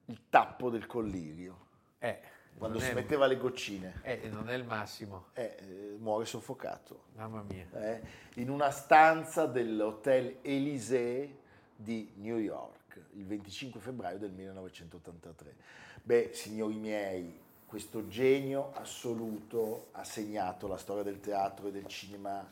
il 0.05 0.21
tappo 0.29 0.69
del 0.69 0.85
collirio. 0.85 1.65
Eh, 1.99 2.19
Quando 2.57 2.79
si 2.79 2.89
è- 2.89 2.93
metteva 2.93 3.25
le 3.25 3.37
goccine. 3.37 3.99
eh, 4.03 4.29
non 4.29 4.49
è 4.49 4.53
il 4.53 4.63
massimo, 4.65 5.27
Eh, 5.33 5.55
eh, 5.59 5.95
muore 5.97 6.25
soffocato. 6.25 7.05
mamma 7.15 7.41
mia. 7.43 7.67
eh, 7.73 8.01
in 8.35 8.49
una 8.49 8.69
stanza 8.71 9.45
dell'Hotel 9.45 10.37
Élysée 10.41 11.37
di 11.75 12.11
New 12.17 12.37
York, 12.37 12.99
il 13.13 13.25
25 13.25 13.79
febbraio 13.79 14.17
del 14.19 14.31
1983. 14.31 15.55
Beh, 16.03 16.31
signori 16.33 16.75
miei, 16.75 17.39
questo 17.65 18.07
genio 18.07 18.71
assoluto 18.73 19.87
ha 19.93 20.03
segnato 20.03 20.67
la 20.67 20.77
storia 20.77 21.01
del 21.03 21.19
teatro 21.19 21.67
e 21.67 21.71
del 21.71 21.87
cinema 21.87 22.47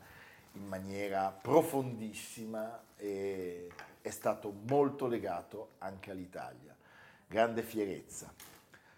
in 0.54 0.66
maniera 0.68 1.30
profondissima 1.30 2.82
e 2.98 3.70
è 4.02 4.10
stato 4.10 4.52
molto 4.68 5.08
legato 5.08 5.72
anche 5.80 6.12
all'Italia. 6.12 6.76
Grande 7.28 7.64
fierezza. 7.64 8.34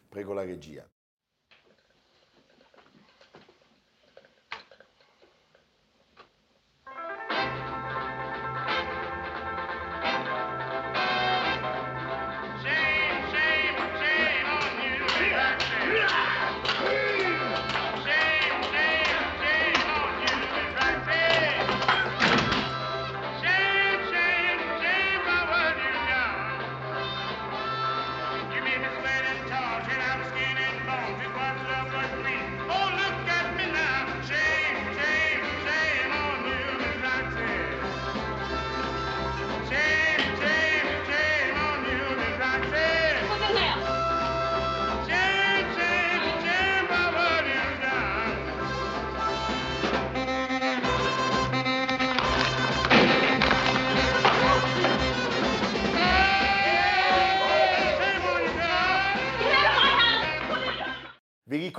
Prego 0.09 0.33
la 0.33 0.43
regia. 0.43 0.87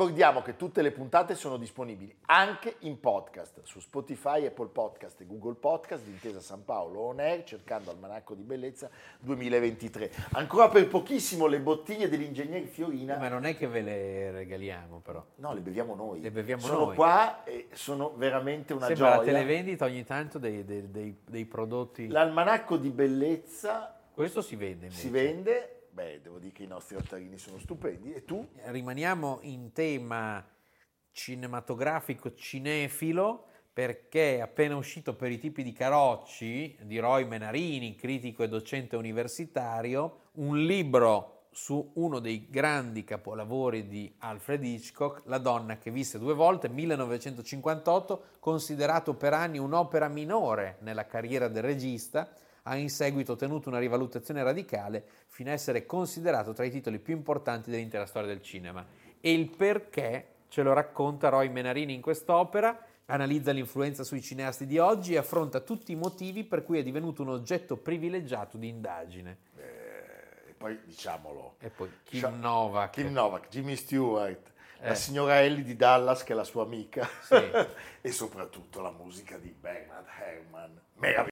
Ricordiamo 0.05 0.43
che 0.43 0.57
tutte 0.57 0.83
le 0.83 0.91
puntate 0.91 1.35
sono 1.35 1.57
disponibili 1.57 2.15
anche 2.27 2.77
in 2.81 3.01
podcast 3.01 3.63
su 3.63 3.81
Spotify, 3.81 4.45
Apple 4.45 4.69
Podcast 4.69 5.19
e 5.23 5.27
Google 5.27 5.55
Podcast 5.55 6.05
di 6.05 6.11
Intesa 6.11 6.41
San 6.41 6.63
Paolo 6.63 7.01
On 7.01 7.21
Air 7.21 7.43
cercando 7.45 7.91
Almanacco 7.91 8.35
di 8.35 8.43
Bellezza 8.43 8.91
2023. 9.21 10.11
Ancora 10.33 10.69
per 10.69 10.89
pochissimo 10.89 11.47
le 11.47 11.59
bottiglie 11.61 12.09
dell'ingegnere 12.11 12.67
Fiorina. 12.67 13.17
Ma 13.17 13.29
non 13.29 13.47
è 13.47 13.57
che 13.57 13.67
ve 13.67 13.81
le 13.81 14.31
regaliamo 14.31 15.01
però. 15.01 15.25
No, 15.37 15.55
le 15.55 15.61
beviamo 15.61 15.95
noi. 15.95 16.21
Le 16.21 16.31
beviamo 16.31 16.61
sono 16.63 16.85
noi. 16.87 16.95
qua 16.97 17.43
e 17.45 17.69
sono 17.73 18.13
veramente 18.15 18.75
una 18.75 18.87
Sembra 18.87 19.09
la 19.09 19.15
gioia. 19.17 19.33
televendita 19.33 19.87
ogni 19.87 20.05
tanto 20.05 20.39
dei, 20.39 20.65
dei- 20.67 20.91
dei- 20.91 21.17
dei 21.25 21.45
prodotti. 21.47 22.09
L'almanacco 22.09 22.77
di 22.77 22.91
bellezza 22.91 23.99
Questo 24.13 24.43
si 24.43 24.55
vede 24.57 24.87
invece. 24.87 25.01
si 25.01 25.09
vende, 25.09 25.74
beh, 25.95 26.21
devo 26.23 26.39
dire 26.39 26.53
che 26.53 26.65
i 26.65 26.67
nostri 26.67 26.97
altarini 26.97 27.39
sono 27.39 27.59
stupendi. 27.59 28.13
E 28.13 28.25
tu? 28.25 28.47
Rimaniamo 28.65 29.39
in 29.43 29.73
tema 29.73 30.45
cinematografico 31.13 32.35
cinefilo 32.35 33.47
perché 33.73 34.37
è 34.37 34.41
appena 34.41 34.77
uscito 34.77 35.15
per 35.15 35.31
i 35.31 35.39
tipi 35.39 35.63
di 35.63 35.73
Carocci 35.73 36.77
di 36.83 36.99
Roy 36.99 37.25
Menarini, 37.25 37.95
critico 37.95 38.43
e 38.43 38.49
docente 38.49 38.97
universitario, 38.97 40.31
un 40.35 40.65
libro 40.65 41.47
su 41.51 41.93
uno 41.95 42.19
dei 42.19 42.49
grandi 42.51 43.05
capolavori 43.05 43.87
di 43.87 44.13
Alfred 44.19 44.65
Hitchcock, 44.65 45.23
La 45.27 45.39
donna 45.39 45.79
che 45.79 45.93
visse 45.93 46.19
due 46.19 46.35
volte, 46.35 46.69
1958, 46.69 48.25
considerato 48.41 49.15
per 49.15 49.33
anni 49.33 49.59
un'opera 49.59 50.09
minore 50.09 50.79
nella 50.81 51.07
carriera 51.07 51.47
del 51.47 51.63
regista, 51.63 52.29
ha 52.67 52.77
in 52.77 52.89
seguito 52.91 53.33
ottenuto 53.33 53.69
una 53.69 53.79
rivalutazione 53.79 54.43
radicale 54.43 55.05
fino 55.29 55.51
a 55.51 55.53
essere 55.53 55.87
considerato 55.87 56.53
tra 56.53 56.65
i 56.65 56.71
titoli 56.71 56.99
più 56.99 57.15
importanti 57.15 57.71
dell'intera 57.71 58.07
storia 58.07 58.29
del 58.29 58.43
cinema. 58.43 58.85
E 59.21 59.33
il 59.33 59.49
perché 59.51 60.27
ce 60.49 60.63
lo 60.63 60.73
racconta 60.73 61.29
Roy 61.29 61.49
Menarini 61.49 61.93
in 61.95 62.01
quest'opera, 62.01 62.79
analizza 63.07 63.53
l'influenza 63.53 64.03
sui 64.03 64.23
cineasti 64.23 64.67
di 64.67 64.79
oggi 64.79 65.15
e 65.15 65.19
affronta 65.19 65.61
tutti 65.61 65.93
i 65.93 65.97
motivi 65.97 66.45
per 66.45 66.63
cui 66.63 66.79
è 66.79 66.83
divenuto 66.83 67.23
un 67.23 67.29
oggetto 67.31 67.77
privilegiato 67.77 68.57
di 68.57 68.69
indagine. 68.69 69.39
Eh, 69.59 70.51
e 70.51 70.55
poi 70.57 70.79
diciamolo. 70.85 71.57
E 71.59 71.69
poi 71.69 71.91
Kim 72.05 72.21
Sha- 72.21 72.29
Novak. 72.31 72.91
Kim 72.93 73.13
Novak, 73.13 73.49
Jimmy 73.49 73.77
Stewart, 73.77 74.53
la 74.81 74.91
Eh. 74.93 74.95
signora 74.95 75.41
Ellie 75.43 75.65
di 75.65 75.77
Dallas 75.77 76.23
che 76.25 76.33
è 76.33 76.37
la 76.37 76.45
sua 76.45 76.63
amica 76.63 77.07
Sì. 77.23 77.35
e 78.01 78.11
soprattutto 78.13 78.81
la 78.81 78.91
musica 78.91 79.37
di 79.37 79.49
Bernard 79.51 80.07
Herrmann. 80.21 80.71
Meravigliosa. 80.97 81.23